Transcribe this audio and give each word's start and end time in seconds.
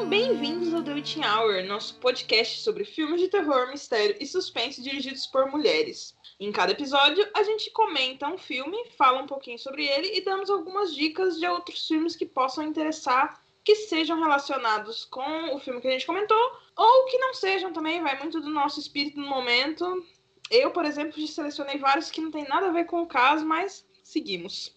Sejam 0.00 0.08
bem-vindos 0.08 0.72
ao 0.72 0.82
The 0.82 0.94
Witching 0.94 1.26
Hour, 1.26 1.62
nosso 1.64 1.96
podcast 1.96 2.62
sobre 2.62 2.86
filmes 2.86 3.20
de 3.20 3.28
terror, 3.28 3.68
mistério 3.68 4.16
e 4.18 4.26
suspense 4.26 4.80
dirigidos 4.80 5.26
por 5.26 5.50
mulheres. 5.50 6.16
Em 6.40 6.50
cada 6.50 6.72
episódio, 6.72 7.28
a 7.34 7.42
gente 7.42 7.70
comenta 7.70 8.26
um 8.26 8.38
filme, 8.38 8.82
fala 8.96 9.20
um 9.20 9.26
pouquinho 9.26 9.58
sobre 9.58 9.86
ele 9.86 10.16
e 10.16 10.24
damos 10.24 10.48
algumas 10.48 10.94
dicas 10.94 11.38
de 11.38 11.46
outros 11.46 11.86
filmes 11.86 12.16
que 12.16 12.24
possam 12.24 12.64
interessar, 12.64 13.42
que 13.62 13.74
sejam 13.74 14.18
relacionados 14.18 15.04
com 15.04 15.54
o 15.54 15.58
filme 15.58 15.82
que 15.82 15.88
a 15.88 15.92
gente 15.92 16.06
comentou, 16.06 16.52
ou 16.74 17.04
que 17.04 17.18
não 17.18 17.34
sejam 17.34 17.70
também, 17.70 18.02
vai 18.02 18.18
muito 18.18 18.40
do 18.40 18.48
nosso 18.48 18.80
espírito 18.80 19.20
no 19.20 19.28
momento. 19.28 19.84
Eu, 20.50 20.70
por 20.70 20.86
exemplo, 20.86 21.20
já 21.20 21.26
selecionei 21.26 21.76
vários 21.76 22.10
que 22.10 22.22
não 22.22 22.30
tem 22.30 22.48
nada 22.48 22.68
a 22.68 22.72
ver 22.72 22.86
com 22.86 23.02
o 23.02 23.06
caso, 23.06 23.44
mas 23.44 23.86
seguimos. 24.02 24.74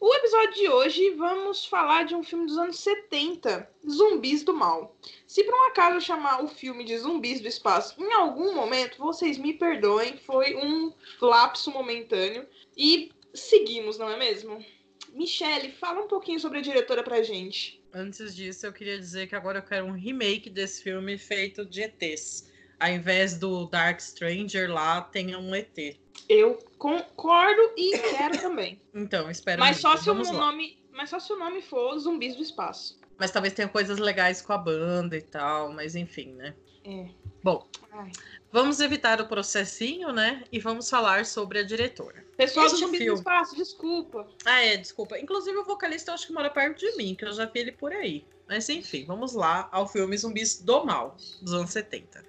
O 0.00 0.14
episódio 0.14 0.54
de 0.54 0.68
hoje 0.68 1.10
vamos 1.10 1.64
falar 1.64 2.04
de 2.04 2.14
um 2.14 2.22
filme 2.22 2.46
dos 2.46 2.56
anos 2.56 2.78
70, 2.78 3.68
Zumbis 3.90 4.44
do 4.44 4.54
Mal. 4.54 4.96
Se 5.26 5.42
por 5.42 5.52
um 5.52 5.66
acaso 5.66 6.00
chamar 6.00 6.44
o 6.44 6.46
filme 6.46 6.84
de 6.84 6.96
Zumbis 6.96 7.40
do 7.40 7.48
Espaço 7.48 8.00
em 8.00 8.12
algum 8.12 8.54
momento, 8.54 8.96
vocês 8.96 9.36
me 9.36 9.54
perdoem, 9.54 10.16
foi 10.18 10.54
um 10.54 10.92
lapso 11.20 11.72
momentâneo. 11.72 12.46
E 12.76 13.10
seguimos, 13.34 13.98
não 13.98 14.08
é 14.08 14.16
mesmo? 14.16 14.64
Michele, 15.12 15.72
fala 15.72 16.04
um 16.04 16.06
pouquinho 16.06 16.38
sobre 16.38 16.58
a 16.58 16.62
diretora 16.62 17.02
pra 17.02 17.24
gente. 17.24 17.82
Antes 17.92 18.36
disso, 18.36 18.66
eu 18.66 18.72
queria 18.72 18.98
dizer 18.98 19.26
que 19.26 19.34
agora 19.34 19.58
eu 19.58 19.64
quero 19.64 19.86
um 19.86 19.92
remake 19.92 20.48
desse 20.48 20.80
filme 20.80 21.18
feito 21.18 21.66
de 21.66 21.82
ETs. 21.82 22.48
Ao 22.78 22.88
invés 22.88 23.36
do 23.36 23.66
Dark 23.66 23.98
Stranger 23.98 24.70
lá, 24.70 25.00
tenha 25.00 25.40
um 25.40 25.52
ET. 25.52 25.98
Eu 26.28 26.58
concordo 26.78 27.72
e 27.76 27.98
quero 27.98 28.40
também. 28.40 28.80
Então, 28.94 29.30
espero. 29.30 29.60
Mas 29.60 29.78
só, 29.78 29.96
se 29.96 30.08
o 30.08 30.14
nome, 30.14 30.78
mas 30.90 31.10
só 31.10 31.18
se 31.20 31.32
o 31.32 31.38
nome 31.38 31.60
for 31.60 31.98
Zumbis 31.98 32.36
do 32.36 32.42
Espaço. 32.42 32.98
Mas 33.18 33.30
talvez 33.30 33.52
tenha 33.52 33.68
coisas 33.68 33.98
legais 33.98 34.40
com 34.40 34.52
a 34.52 34.58
banda 34.58 35.16
e 35.16 35.22
tal, 35.22 35.72
mas 35.72 35.94
enfim, 35.94 36.34
né? 36.34 36.54
É. 36.84 37.08
Bom, 37.42 37.68
Ai. 37.92 38.12
Vamos 38.52 38.80
evitar 38.80 39.20
o 39.20 39.26
processinho, 39.26 40.12
né? 40.12 40.44
E 40.50 40.58
vamos 40.58 40.88
falar 40.88 41.26
sobre 41.26 41.58
a 41.58 41.62
diretora. 41.62 42.24
Pessoal 42.36 42.66
este 42.66 42.86
do 42.86 43.14
Espaço, 43.14 43.56
desculpa. 43.56 44.26
Ah, 44.44 44.60
é, 44.60 44.76
desculpa. 44.76 45.18
Inclusive 45.18 45.56
o 45.58 45.64
vocalista 45.64 46.10
eu 46.10 46.14
acho 46.14 46.26
que 46.26 46.32
mora 46.32 46.50
perto 46.50 46.78
de 46.78 46.96
mim, 46.96 47.14
que 47.14 47.24
eu 47.24 47.32
já 47.32 47.46
vi 47.46 47.60
ele 47.60 47.72
por 47.72 47.92
aí. 47.92 48.24
Mas 48.48 48.68
enfim, 48.68 49.04
vamos 49.04 49.34
lá 49.34 49.68
ao 49.70 49.86
filme 49.86 50.16
Zumbis 50.16 50.60
do 50.60 50.84
Mal, 50.84 51.16
dos 51.42 51.52
anos 51.52 51.70
70 51.70 52.28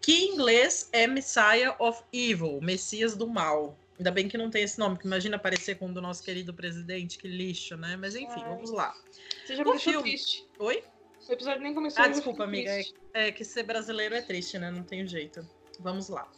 que 0.00 0.12
em 0.12 0.34
inglês 0.34 0.88
é 0.92 1.06
Messiah 1.06 1.74
of 1.78 2.02
Evil, 2.12 2.60
Messias 2.60 3.16
do 3.16 3.26
Mal. 3.26 3.76
Ainda 3.98 4.10
bem 4.10 4.28
que 4.28 4.38
não 4.38 4.48
tem 4.48 4.62
esse 4.62 4.78
nome, 4.78 4.96
que 4.96 5.06
imagina 5.06 5.36
aparecer 5.36 5.76
com 5.76 5.86
o 5.86 5.92
do 5.92 6.00
nosso 6.00 6.22
querido 6.22 6.54
presidente, 6.54 7.18
que 7.18 7.28
lixo, 7.28 7.76
né? 7.76 7.96
Mas 7.96 8.16
enfim, 8.16 8.40
Ai. 8.42 8.48
vamos 8.48 8.70
lá. 8.70 8.94
Você 9.44 9.56
já 9.56 9.62
me 9.62 9.68
o 9.68 9.72
deixou 9.72 9.92
filme... 9.92 10.08
triste. 10.08 10.46
Oi? 10.58 10.82
O 11.28 11.32
episódio 11.32 11.60
nem 11.60 11.74
começou. 11.74 12.02
Ah, 12.02 12.08
desculpa, 12.08 12.44
amiga. 12.44 12.70
É, 12.70 12.82
é, 13.12 13.32
que 13.32 13.44
ser 13.44 13.62
brasileiro 13.62 14.14
é 14.14 14.22
triste, 14.22 14.58
né? 14.58 14.70
Não 14.70 14.82
tem 14.82 15.06
jeito. 15.06 15.46
Vamos 15.82 16.08
lá. 16.08 16.28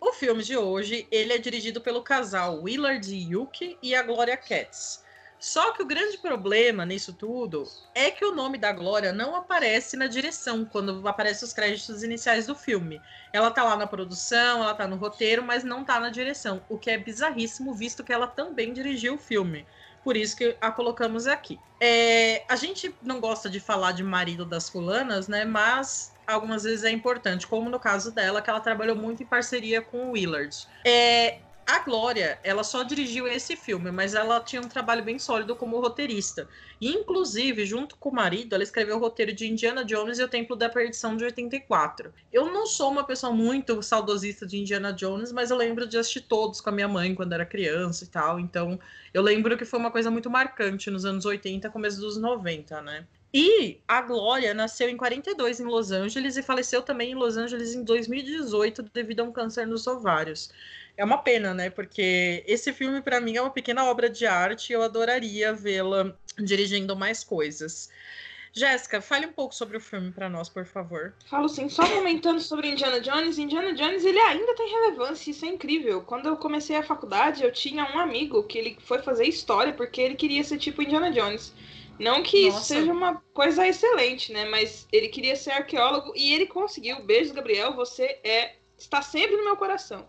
O 0.00 0.12
filme 0.12 0.42
de 0.42 0.56
hoje, 0.56 1.06
ele 1.10 1.32
é 1.32 1.38
dirigido 1.38 1.80
pelo 1.80 2.02
casal 2.02 2.62
Willard 2.62 3.14
Yuki 3.14 3.76
e 3.82 3.94
a 3.94 4.02
Gloria 4.02 4.36
Katz. 4.36 5.04
Só 5.38 5.72
que 5.72 5.82
o 5.82 5.86
grande 5.86 6.18
problema 6.18 6.84
nisso 6.84 7.14
tudo 7.14 7.66
é 7.94 8.10
que 8.10 8.24
o 8.24 8.34
nome 8.34 8.58
da 8.58 8.72
Glória 8.72 9.10
não 9.10 9.34
aparece 9.34 9.96
na 9.96 10.06
direção 10.06 10.66
quando 10.66 11.06
aparecem 11.08 11.46
os 11.46 11.54
créditos 11.54 12.02
iniciais 12.02 12.46
do 12.46 12.54
filme. 12.54 13.00
Ela 13.32 13.50
tá 13.50 13.64
lá 13.64 13.74
na 13.74 13.86
produção, 13.86 14.62
ela 14.62 14.74
tá 14.74 14.86
no 14.86 14.96
roteiro, 14.96 15.42
mas 15.42 15.64
não 15.64 15.82
tá 15.82 15.98
na 15.98 16.10
direção, 16.10 16.62
o 16.68 16.78
que 16.78 16.90
é 16.90 16.98
bizarríssimo, 16.98 17.74
visto 17.74 18.04
que 18.04 18.12
ela 18.12 18.26
também 18.26 18.74
dirigiu 18.74 19.14
o 19.14 19.18
filme. 19.18 19.66
Por 20.04 20.14
isso 20.14 20.36
que 20.36 20.56
a 20.60 20.70
colocamos 20.70 21.26
aqui. 21.26 21.58
É, 21.80 22.44
a 22.46 22.56
gente 22.56 22.94
não 23.02 23.18
gosta 23.18 23.48
de 23.48 23.60
falar 23.60 23.92
de 23.92 24.02
marido 24.02 24.44
das 24.44 24.68
fulanas, 24.68 25.26
né? 25.26 25.44
Mas 25.46 26.14
algumas 26.32 26.64
vezes 26.64 26.84
é 26.84 26.90
importante, 26.90 27.46
como 27.46 27.68
no 27.68 27.78
caso 27.78 28.12
dela, 28.12 28.40
que 28.40 28.50
ela 28.50 28.60
trabalhou 28.60 28.96
muito 28.96 29.22
em 29.22 29.26
parceria 29.26 29.80
com 29.82 30.08
o 30.08 30.12
Willard. 30.12 30.66
É, 30.84 31.38
a 31.70 31.78
Glória, 31.78 32.36
ela 32.42 32.64
só 32.64 32.82
dirigiu 32.82 33.28
esse 33.28 33.54
filme, 33.54 33.92
mas 33.92 34.14
ela 34.16 34.40
tinha 34.40 34.60
um 34.60 34.66
trabalho 34.66 35.04
bem 35.04 35.20
sólido 35.20 35.54
como 35.54 35.80
roteirista. 35.80 36.48
Inclusive, 36.80 37.64
junto 37.64 37.96
com 37.96 38.08
o 38.08 38.12
marido, 38.12 38.54
ela 38.54 38.64
escreveu 38.64 38.96
o 38.96 38.98
roteiro 38.98 39.32
de 39.32 39.46
Indiana 39.46 39.84
Jones 39.84 40.18
e 40.18 40.24
o 40.24 40.28
Templo 40.28 40.56
da 40.56 40.68
Perdição 40.68 41.16
de 41.16 41.22
84. 41.22 42.12
Eu 42.32 42.52
não 42.52 42.66
sou 42.66 42.90
uma 42.90 43.04
pessoa 43.04 43.32
muito 43.32 43.80
saudosista 43.82 44.44
de 44.44 44.58
Indiana 44.58 44.92
Jones, 44.92 45.30
mas 45.30 45.52
eu 45.52 45.56
lembro 45.56 45.86
de 45.86 45.96
assistir 45.96 46.22
todos 46.22 46.60
com 46.60 46.70
a 46.70 46.72
minha 46.72 46.88
mãe 46.88 47.14
quando 47.14 47.34
era 47.34 47.46
criança 47.46 48.02
e 48.02 48.08
tal. 48.08 48.40
Então, 48.40 48.76
eu 49.14 49.22
lembro 49.22 49.56
que 49.56 49.64
foi 49.64 49.78
uma 49.78 49.92
coisa 49.92 50.10
muito 50.10 50.28
marcante 50.28 50.90
nos 50.90 51.04
anos 51.04 51.24
80, 51.24 51.70
começo 51.70 52.00
dos 52.00 52.16
90, 52.16 52.82
né? 52.82 53.06
E 53.32 53.78
a 53.86 54.02
Glória 54.02 54.52
nasceu 54.52 54.88
em 54.88 54.96
42 54.96 55.60
em 55.60 55.64
Los 55.64 55.92
Angeles 55.92 56.36
e 56.36 56.42
faleceu 56.42 56.82
também 56.82 57.12
em 57.12 57.14
Los 57.14 57.36
Angeles 57.36 57.74
em 57.74 57.84
2018 57.84 58.82
devido 58.92 59.20
a 59.20 59.24
um 59.24 59.32
câncer 59.32 59.66
nos 59.66 59.86
ovários 59.86 60.50
é 61.00 61.04
uma 61.04 61.16
pena, 61.16 61.54
né? 61.54 61.70
Porque 61.70 62.44
esse 62.46 62.74
filme, 62.74 63.00
para 63.00 63.20
mim, 63.22 63.34
é 63.34 63.40
uma 63.40 63.50
pequena 63.50 63.86
obra 63.86 64.10
de 64.10 64.26
arte 64.26 64.70
e 64.70 64.72
eu 64.74 64.82
adoraria 64.82 65.50
vê-la 65.54 66.14
dirigindo 66.38 66.94
mais 66.94 67.24
coisas. 67.24 67.90
Jéssica, 68.52 69.00
fale 69.00 69.26
um 69.26 69.32
pouco 69.32 69.54
sobre 69.54 69.78
o 69.78 69.80
filme 69.80 70.10
para 70.10 70.28
nós, 70.28 70.50
por 70.50 70.66
favor. 70.66 71.14
Falo 71.26 71.48
sim, 71.48 71.70
só 71.70 71.88
comentando 71.88 72.40
sobre 72.40 72.68
Indiana 72.68 73.00
Jones. 73.00 73.38
Indiana 73.38 73.72
Jones, 73.72 74.04
ele 74.04 74.18
ainda 74.18 74.54
tem 74.54 74.68
relevância, 74.68 75.30
isso 75.30 75.46
é 75.46 75.48
incrível. 75.48 76.02
Quando 76.02 76.26
eu 76.26 76.36
comecei 76.36 76.76
a 76.76 76.82
faculdade, 76.82 77.42
eu 77.42 77.52
tinha 77.52 77.84
um 77.94 77.98
amigo 77.98 78.42
que 78.42 78.58
ele 78.58 78.76
foi 78.80 79.00
fazer 79.00 79.24
história 79.24 79.72
porque 79.72 80.02
ele 80.02 80.16
queria 80.16 80.44
ser 80.44 80.58
tipo 80.58 80.82
Indiana 80.82 81.10
Jones. 81.10 81.54
Não 82.00 82.22
que 82.22 82.46
Nossa. 82.46 82.58
isso 82.58 82.66
seja 82.66 82.92
uma 82.92 83.22
coisa 83.34 83.68
excelente, 83.68 84.32
né? 84.32 84.46
Mas 84.46 84.88
ele 84.90 85.08
queria 85.08 85.36
ser 85.36 85.50
arqueólogo 85.50 86.12
e 86.16 86.32
ele 86.32 86.46
conseguiu. 86.46 87.04
Beijo, 87.04 87.34
Gabriel, 87.34 87.74
você 87.74 88.18
é 88.24 88.56
está 88.78 89.02
sempre 89.02 89.36
no 89.36 89.44
meu 89.44 89.56
coração. 89.56 90.08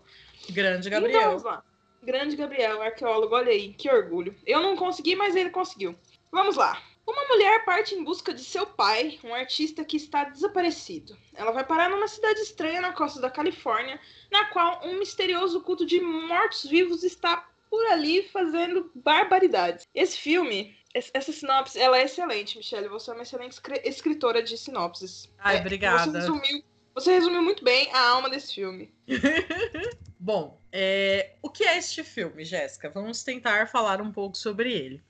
Grande 0.50 0.88
Gabriel. 0.88 1.20
Então, 1.20 1.28
vamos 1.30 1.42
lá. 1.44 1.62
Grande 2.02 2.34
Gabriel, 2.34 2.82
arqueólogo, 2.82 3.34
olha 3.34 3.52
aí, 3.52 3.74
que 3.74 3.88
orgulho. 3.90 4.34
Eu 4.46 4.60
não 4.60 4.74
consegui, 4.74 5.14
mas 5.14 5.36
ele 5.36 5.50
conseguiu. 5.50 5.94
Vamos 6.32 6.56
lá. 6.56 6.82
Uma 7.06 7.28
mulher 7.28 7.64
parte 7.64 7.94
em 7.94 8.02
busca 8.02 8.32
de 8.32 8.42
seu 8.42 8.64
pai, 8.64 9.18
um 9.22 9.34
artista 9.34 9.84
que 9.84 9.96
está 9.96 10.24
desaparecido. 10.24 11.16
Ela 11.34 11.50
vai 11.50 11.64
parar 11.64 11.90
numa 11.90 12.08
cidade 12.08 12.40
estranha 12.40 12.80
na 12.80 12.92
costa 12.92 13.20
da 13.20 13.30
Califórnia, 13.30 14.00
na 14.30 14.46
qual 14.46 14.80
um 14.84 14.98
misterioso 14.98 15.60
culto 15.60 15.84
de 15.84 16.00
mortos-vivos 16.00 17.02
está 17.04 17.48
por 17.68 17.84
ali 17.86 18.28
fazendo 18.28 18.90
barbaridades. 18.94 19.86
Esse 19.94 20.18
filme, 20.18 20.76
essa 20.94 21.32
sinopse, 21.32 21.78
ela 21.78 21.98
é 21.98 22.04
excelente, 22.04 22.56
Michelle. 22.56 22.88
Você 22.88 23.10
é 23.10 23.14
uma 23.14 23.22
excelente 23.22 23.60
escritora 23.84 24.42
de 24.42 24.56
sinopses. 24.58 25.30
Ai, 25.38 25.56
é, 25.56 25.60
obrigada. 25.60 26.10
Você 26.10 26.18
resumiu, 26.18 26.64
você 26.94 27.12
resumiu 27.12 27.42
muito 27.42 27.64
bem 27.64 27.90
a 27.92 28.10
alma 28.10 28.28
desse 28.28 28.54
filme. 28.54 28.92
Bom, 30.20 30.60
é... 30.70 31.32
o 31.42 31.48
que 31.48 31.64
é 31.64 31.78
este 31.78 32.04
filme, 32.04 32.44
Jéssica? 32.44 32.90
Vamos 32.90 33.24
tentar 33.24 33.68
falar 33.68 34.00
um 34.00 34.12
pouco 34.12 34.36
sobre 34.36 34.72
ele. 34.72 35.02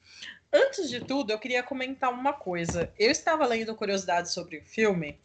Antes 0.52 0.88
de 0.88 1.00
tudo, 1.00 1.32
eu 1.32 1.38
queria 1.38 1.62
comentar 1.62 2.12
uma 2.12 2.32
coisa. 2.32 2.92
Eu 2.98 3.10
estava 3.10 3.46
lendo 3.46 3.74
curiosidades 3.74 4.32
sobre 4.32 4.58
o 4.58 4.64
filme 4.64 5.18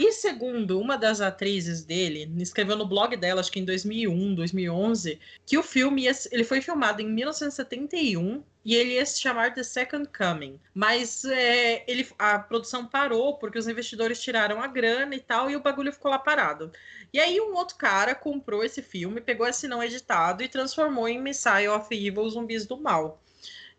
e 0.00 0.12
segundo 0.12 0.80
uma 0.80 0.96
das 0.96 1.20
atrizes 1.20 1.82
dele, 1.82 2.32
escreveu 2.38 2.76
no 2.76 2.86
blog 2.86 3.16
dela, 3.16 3.40
acho 3.40 3.50
que 3.50 3.58
em 3.58 3.64
2001, 3.64 4.32
2011, 4.36 5.18
que 5.44 5.58
o 5.58 5.62
filme 5.62 6.04
ia, 6.04 6.12
ele 6.30 6.44
foi 6.44 6.60
filmado 6.60 7.02
em 7.02 7.08
1971 7.08 8.44
e 8.64 8.76
ele 8.76 8.92
ia 8.92 9.04
se 9.04 9.20
chamar 9.20 9.54
The 9.54 9.64
Second 9.64 10.08
Coming. 10.16 10.60
Mas 10.72 11.24
é, 11.24 11.82
ele, 11.88 12.08
a 12.16 12.38
produção 12.38 12.86
parou 12.86 13.38
porque 13.38 13.58
os 13.58 13.66
investidores 13.66 14.22
tiraram 14.22 14.62
a 14.62 14.68
grana 14.68 15.16
e 15.16 15.20
tal, 15.20 15.50
e 15.50 15.56
o 15.56 15.60
bagulho 15.60 15.92
ficou 15.92 16.12
lá 16.12 16.18
parado. 16.20 16.70
E 17.12 17.18
aí 17.18 17.40
um 17.40 17.56
outro 17.56 17.74
cara 17.74 18.14
comprou 18.14 18.62
esse 18.62 18.80
filme, 18.80 19.20
pegou 19.20 19.48
esse 19.48 19.66
não 19.66 19.82
editado 19.82 20.44
e 20.44 20.48
transformou 20.48 21.08
em 21.08 21.20
Messiah 21.20 21.74
of 21.74 21.92
Evil 21.92 22.30
Zumbis 22.30 22.66
do 22.66 22.76
Mal. 22.76 23.20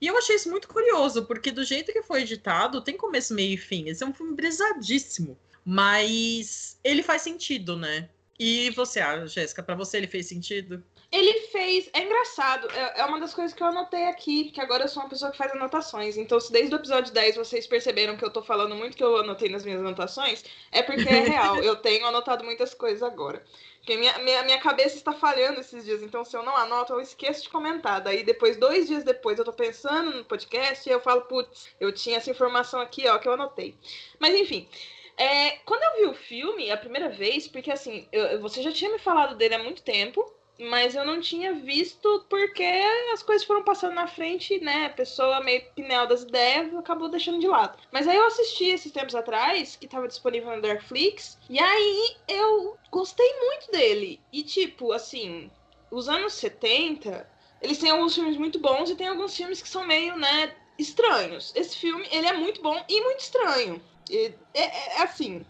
E 0.01 0.07
eu 0.07 0.17
achei 0.17 0.35
isso 0.35 0.51
muito 0.51 0.67
curioso, 0.67 1.23
porque 1.23 1.49
do 1.49 1.63
jeito 1.63 1.93
que 1.93 2.03
foi 2.03 2.23
editado, 2.23 2.81
tem 2.81 2.97
começo, 2.97 3.33
meio 3.33 3.53
e 3.53 3.57
fim. 3.57 3.87
Esse 3.87 4.03
é 4.03 4.05
um 4.05 4.13
filme 4.13 4.35
brisadíssimo. 4.35 5.37
Mas 5.71 6.79
ele 6.83 7.03
faz 7.03 7.21
sentido, 7.21 7.77
né? 7.77 8.09
E 8.39 8.71
você, 8.71 9.01
Jéssica, 9.27 9.61
para 9.61 9.75
você 9.75 9.97
ele 9.97 10.07
fez 10.07 10.25
sentido? 10.27 10.83
Ele 11.11 11.41
fez. 11.47 11.87
É 11.93 12.01
engraçado. 12.01 12.67
É, 12.71 13.01
é, 13.01 13.05
uma 13.05 13.19
das 13.19 13.35
coisas 13.35 13.55
que 13.55 13.61
eu 13.61 13.67
anotei 13.67 14.05
aqui, 14.05 14.45
que 14.45 14.59
agora 14.59 14.85
eu 14.85 14.87
sou 14.87 15.03
uma 15.03 15.09
pessoa 15.09 15.29
que 15.29 15.37
faz 15.37 15.51
anotações. 15.51 16.17
Então, 16.17 16.39
se 16.39 16.51
desde 16.51 16.73
o 16.73 16.77
episódio 16.77 17.13
10 17.13 17.35
vocês 17.35 17.67
perceberam 17.67 18.17
que 18.17 18.25
eu 18.25 18.31
tô 18.31 18.41
falando 18.41 18.75
muito 18.75 18.97
que 18.97 19.03
eu 19.03 19.17
anotei 19.17 19.47
nas 19.47 19.63
minhas 19.63 19.79
anotações, 19.79 20.43
é 20.71 20.81
porque 20.81 21.07
é 21.07 21.19
real. 21.19 21.57
eu 21.61 21.75
tenho 21.75 22.03
anotado 22.07 22.43
muitas 22.43 22.73
coisas 22.73 23.03
agora. 23.03 23.43
Porque 23.77 23.95
minha, 23.95 24.17
minha, 24.19 24.41
minha 24.41 24.59
cabeça 24.59 24.95
está 24.95 25.13
falhando 25.13 25.59
esses 25.59 25.85
dias. 25.85 26.01
Então, 26.01 26.25
se 26.25 26.35
eu 26.35 26.41
não 26.41 26.57
anoto, 26.57 26.93
eu 26.93 27.01
esqueço 27.01 27.43
de 27.43 27.49
comentar. 27.49 28.01
Daí, 28.01 28.23
depois, 28.23 28.57
dois 28.57 28.87
dias 28.87 29.03
depois, 29.03 29.37
eu 29.37 29.45
tô 29.45 29.53
pensando 29.53 30.11
no 30.11 30.25
podcast 30.25 30.89
e 30.89 30.91
eu 30.91 30.99
falo, 30.99 31.21
putz, 31.21 31.67
eu 31.79 31.91
tinha 31.91 32.17
essa 32.17 32.31
informação 32.31 32.79
aqui, 32.79 33.07
ó, 33.07 33.19
que 33.19 33.27
eu 33.27 33.33
anotei. 33.33 33.75
Mas, 34.19 34.33
enfim. 34.33 34.67
É, 35.19 35.57
quando 35.65 35.83
eu 35.83 36.01
vi 36.01 36.05
o 36.07 36.23
filme 36.23 36.71
a 36.71 36.77
primeira 36.77 37.09
vez, 37.09 37.45
porque 37.45 37.69
assim, 37.69 38.07
eu, 38.09 38.39
você 38.39 38.63
já 38.63 38.71
tinha 38.71 38.89
me 38.89 38.97
falado 38.97 39.35
dele 39.35 39.55
há 39.55 39.59
muito 39.61 39.83
tempo, 39.83 40.23
mas 40.57 40.95
eu 40.95 41.05
não 41.05 41.19
tinha 41.19 41.53
visto 41.53 42.25
porque 42.29 42.63
as 43.13 43.21
coisas 43.21 43.45
foram 43.45 43.61
passando 43.61 43.95
na 43.95 44.07
frente, 44.07 44.59
né? 44.59 44.85
A 44.85 44.89
pessoa 44.89 45.43
meio 45.43 45.61
pinel 45.75 46.07
das 46.07 46.23
ideias 46.23 46.73
acabou 46.73 47.09
deixando 47.09 47.39
de 47.39 47.47
lado. 47.47 47.77
Mas 47.91 48.07
aí 48.07 48.15
eu 48.15 48.27
assisti 48.27 48.65
esses 48.65 48.93
tempos 48.93 49.13
atrás, 49.13 49.75
que 49.75 49.89
tava 49.89 50.07
disponível 50.07 50.55
no 50.55 50.61
Darkflix, 50.61 51.37
e 51.49 51.59
aí 51.59 52.15
eu 52.25 52.77
gostei 52.89 53.39
muito 53.41 53.71
dele. 53.71 54.21
E 54.31 54.41
tipo, 54.41 54.93
assim, 54.93 55.51
os 55.91 56.07
anos 56.07 56.33
70, 56.33 57.29
eles 57.61 57.77
têm 57.77 57.91
alguns 57.91 58.15
filmes 58.15 58.37
muito 58.37 58.57
bons 58.57 58.89
e 58.89 58.95
tem 58.95 59.09
alguns 59.09 59.35
filmes 59.35 59.61
que 59.61 59.67
são 59.67 59.85
meio, 59.85 60.17
né, 60.17 60.55
estranhos. 60.77 61.53
Esse 61.55 61.77
filme, 61.77 62.07
ele 62.09 62.25
é 62.27 62.33
muito 62.33 62.61
bom 62.61 62.81
e 62.87 63.01
muito 63.01 63.19
estranho. 63.19 63.81
É, 64.09 64.33
é, 64.53 64.97
é 64.97 65.03
assim, 65.03 65.45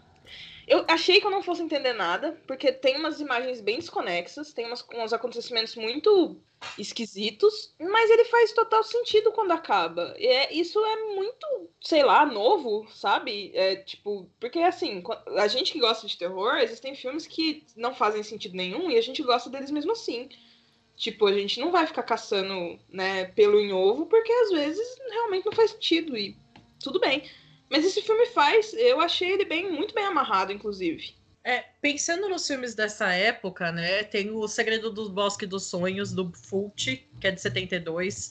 eu 0.70 0.84
achei 0.86 1.20
que 1.20 1.26
eu 1.26 1.30
não 1.32 1.42
fosse 1.42 1.62
entender 1.62 1.92
nada, 1.92 2.40
porque 2.46 2.72
tem 2.72 2.96
umas 2.96 3.20
imagens 3.20 3.60
bem 3.60 3.80
desconexas, 3.80 4.52
tem 4.52 4.66
umas, 4.66 4.86
uns 4.94 5.12
acontecimentos 5.12 5.74
muito 5.74 6.40
esquisitos, 6.78 7.74
mas 7.80 8.08
ele 8.08 8.24
faz 8.26 8.52
total 8.52 8.84
sentido 8.84 9.32
quando 9.32 9.50
acaba. 9.50 10.14
E 10.16 10.26
é, 10.28 10.54
isso 10.54 10.78
é 10.78 11.14
muito, 11.14 11.70
sei 11.80 12.04
lá, 12.04 12.24
novo, 12.24 12.86
sabe? 12.94 13.50
É 13.52 13.76
tipo, 13.76 14.30
porque 14.38 14.60
assim, 14.60 15.02
a 15.38 15.48
gente 15.48 15.72
que 15.72 15.80
gosta 15.80 16.06
de 16.06 16.16
terror, 16.16 16.58
existem 16.58 16.94
filmes 16.94 17.26
que 17.26 17.66
não 17.74 17.92
fazem 17.92 18.22
sentido 18.22 18.54
nenhum 18.54 18.92
e 18.92 18.96
a 18.96 19.02
gente 19.02 19.24
gosta 19.24 19.50
deles 19.50 19.72
mesmo 19.72 19.90
assim. 19.90 20.28
Tipo, 20.96 21.26
a 21.26 21.32
gente 21.32 21.58
não 21.58 21.72
vai 21.72 21.84
ficar 21.84 22.04
caçando, 22.04 22.78
né, 22.88 23.24
pelo 23.24 23.58
em 23.58 23.72
ovo, 23.72 24.06
porque 24.06 24.30
às 24.30 24.50
vezes 24.50 24.98
realmente 25.10 25.46
não 25.46 25.52
faz 25.52 25.72
sentido 25.72 26.16
e 26.16 26.36
tudo 26.78 27.00
bem. 27.00 27.24
Mas 27.70 27.84
esse 27.84 28.02
filme 28.02 28.26
faz, 28.26 28.74
eu 28.74 29.00
achei 29.00 29.30
ele 29.30 29.44
bem, 29.44 29.70
muito 29.70 29.94
bem 29.94 30.04
amarrado, 30.04 30.52
inclusive. 30.52 31.14
É, 31.42 31.64
pensando 31.80 32.28
nos 32.28 32.46
filmes 32.46 32.74
dessa 32.74 33.12
época, 33.12 33.72
né? 33.72 34.02
Tem 34.02 34.30
o 34.30 34.46
Segredo 34.46 34.90
do 34.90 35.08
Bosque 35.08 35.46
dos 35.46 35.64
Sonhos, 35.64 36.12
do 36.12 36.30
Fulci, 36.34 37.06
que 37.18 37.28
é 37.28 37.30
de 37.30 37.40
72. 37.40 38.30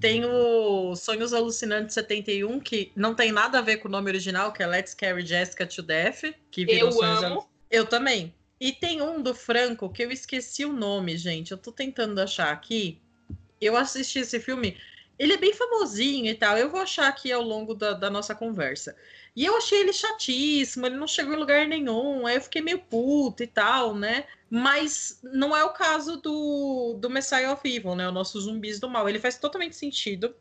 Tem 0.00 0.24
o 0.24 0.94
Sonhos 0.94 1.32
Alucinantes 1.32 1.94
71, 1.94 2.60
que 2.60 2.92
não 2.94 3.12
tem 3.14 3.32
nada 3.32 3.58
a 3.58 3.62
ver 3.62 3.78
com 3.78 3.88
o 3.88 3.90
nome 3.90 4.08
original, 4.08 4.52
que 4.52 4.62
é 4.62 4.66
Let's 4.66 4.94
Carry 4.94 5.26
Jessica 5.26 5.66
to 5.66 5.82
Death. 5.82 6.32
Que 6.50 6.64
virou 6.64 6.90
eu 6.90 6.92
Sonhos 6.92 7.22
amo. 7.24 7.48
Eu 7.68 7.86
também. 7.86 8.32
E 8.60 8.70
tem 8.70 9.02
um 9.02 9.20
do 9.20 9.34
Franco, 9.34 9.90
que 9.90 10.04
eu 10.04 10.12
esqueci 10.12 10.64
o 10.64 10.72
nome, 10.72 11.16
gente. 11.16 11.50
Eu 11.50 11.58
tô 11.58 11.72
tentando 11.72 12.20
achar 12.20 12.52
aqui. 12.52 13.00
Eu 13.60 13.76
assisti 13.76 14.20
esse 14.20 14.38
filme 14.38 14.76
ele 15.18 15.34
é 15.34 15.36
bem 15.36 15.52
famosinho 15.52 16.30
e 16.30 16.34
tal. 16.34 16.56
Eu 16.56 16.70
vou 16.70 16.80
achar 16.80 17.08
aqui 17.08 17.32
ao 17.32 17.42
longo 17.42 17.74
da, 17.74 17.92
da, 17.92 18.10
nossa 18.10 18.34
conversa. 18.34 18.96
E 19.36 19.44
eu 19.44 19.56
achei 19.56 19.80
ele 19.80 19.92
chatíssimo, 19.92 20.86
ele 20.86 20.96
não 20.96 21.06
chegou 21.06 21.34
em 21.34 21.38
lugar 21.38 21.66
nenhum. 21.66 22.26
Aí 22.26 22.36
eu 22.36 22.40
fiquei 22.40 22.62
meio 22.62 22.78
puto 22.78 23.42
e 23.42 23.46
tal, 23.46 23.94
né? 23.94 24.26
Mas 24.50 25.20
não 25.22 25.56
é 25.56 25.64
o 25.64 25.72
caso 25.72 26.16
do, 26.16 26.96
do 27.00 27.10
Messiah 27.10 27.52
of 27.52 27.68
Evil, 27.68 27.94
né? 27.94 28.08
O 28.08 28.12
nosso 28.12 28.40
zumbis 28.40 28.80
do 28.80 28.88
mal. 28.88 29.08
Ele 29.08 29.18
faz 29.18 29.38
totalmente 29.38 29.76
sentido. 29.76 30.34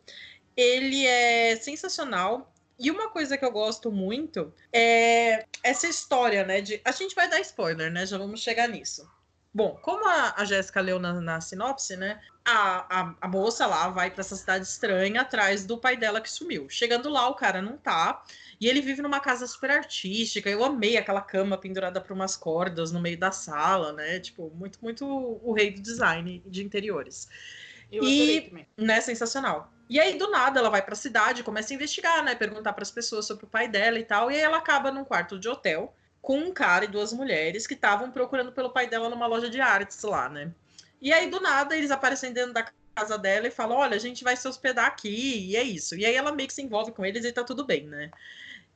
Ele 0.56 1.06
é 1.06 1.56
sensacional. 1.56 2.52
E 2.80 2.90
uma 2.92 3.10
coisa 3.10 3.38
que 3.38 3.46
eu 3.46 3.52
gosto 3.52 3.92
muito 3.92 4.54
é 4.72 5.46
essa 5.64 5.88
história, 5.88 6.44
né? 6.46 6.62
De... 6.62 6.82
A 6.84 6.92
gente 6.92 7.16
vai 7.16 7.30
dar 7.30 7.40
spoiler, 7.40 7.92
né? 7.92 8.06
Já 8.06 8.18
vamos 8.18 8.42
chegar 8.42 8.68
nisso. 8.68 9.08
Bom, 9.54 9.78
como 9.84 10.08
a, 10.08 10.34
a 10.36 10.46
Jéssica 10.46 10.82
leu 10.82 10.98
na, 10.98 11.14
na 11.22 11.40
sinopse, 11.40 11.96
né? 11.96 12.20
A, 12.44 13.02
a, 13.02 13.16
a, 13.22 13.28
moça 13.28 13.68
lá 13.68 13.88
vai 13.88 14.10
para 14.10 14.22
essa 14.22 14.36
cidade 14.36 14.66
estranha 14.66 15.22
atrás 15.22 15.64
do 15.64 15.78
pai 15.78 15.96
dela 15.96 16.20
que 16.20 16.30
sumiu. 16.30 16.68
Chegando 16.68 17.08
lá, 17.08 17.30
o 17.30 17.36
cara 17.36 17.62
não 17.62 17.78
tá. 17.78 18.24
E 18.60 18.68
ele 18.68 18.82
vive 18.82 19.04
numa 19.04 19.20
casa 19.20 19.46
super 19.46 19.70
artística. 19.70 20.50
Eu 20.50 20.64
amei 20.64 20.98
aquela 20.98 21.22
cama 21.22 21.56
pendurada 21.56 22.02
por 22.02 22.14
umas 22.14 22.36
cordas 22.36 22.92
no 22.92 23.00
meio 23.00 23.18
da 23.18 23.32
sala, 23.32 23.94
né? 23.94 24.20
Tipo, 24.20 24.52
muito, 24.56 24.80
muito 24.82 25.06
o 25.06 25.54
rei 25.54 25.70
do 25.70 25.82
design 25.82 26.42
de 26.48 26.64
interiores. 26.64 27.30
Eu 27.92 28.04
e, 28.04 28.68
né, 28.76 29.02
sensacional. 29.02 29.72
E 29.88 30.00
aí, 30.00 30.18
do 30.18 30.32
nada, 30.32 30.60
ela 30.60 30.70
vai 30.70 30.82
pra 30.82 30.96
cidade, 30.96 31.44
começa 31.44 31.72
a 31.72 31.76
investigar, 31.76 32.24
né? 32.24 32.34
Perguntar 32.34 32.74
para 32.74 32.82
as 32.82 32.90
pessoas 32.90 33.28
sobre 33.28 33.46
o 33.46 33.48
pai 33.48 33.68
dela 33.68 34.00
e 34.00 34.04
tal. 34.04 34.32
E 34.32 34.36
aí 34.36 34.42
ela 34.42 34.58
acaba 34.58 34.92
num 34.92 35.06
quarto 35.06 35.38
de 35.38 35.48
hotel 35.48 35.94
com 36.24 36.40
um 36.40 36.54
cara 36.54 36.86
e 36.86 36.88
duas 36.88 37.12
mulheres 37.12 37.68
que 37.68 37.74
estavam 37.74 38.10
procurando 38.10 38.54
pelo 38.54 38.70
pai 38.70 38.88
dela 38.88 39.10
numa 39.10 39.28
loja 39.28 39.50
de 39.50 39.60
artes 39.60 40.02
lá, 40.04 40.30
né? 40.30 40.50
E 41.02 41.12
aí, 41.12 41.30
do 41.30 41.42
nada, 41.42 41.76
eles 41.76 41.92
aparecem 41.92 42.32
dentro 42.32 42.54
da 42.54 42.66
casa 42.96 43.18
dela 43.18 43.46
e 43.46 43.52
falam: 43.52 43.78
Olha, 43.78 43.98
a 43.98 44.00
gente 44.00 44.24
vai 44.24 44.38
se 44.38 44.48
hospedar 44.48 44.86
aqui, 44.86 45.50
e 45.50 45.58
é 45.58 45.62
isso. 45.62 45.96
E 45.96 46.06
aí 46.06 46.16
ela 46.16 46.32
meio 46.32 46.48
que 46.48 46.54
se 46.54 46.62
envolve 46.62 46.94
com 46.94 47.06
eles 47.06 47.26
e 47.26 47.32
tá 47.32 47.44
tudo 47.44 47.66
bem, 47.66 47.86
né? 47.88 48.10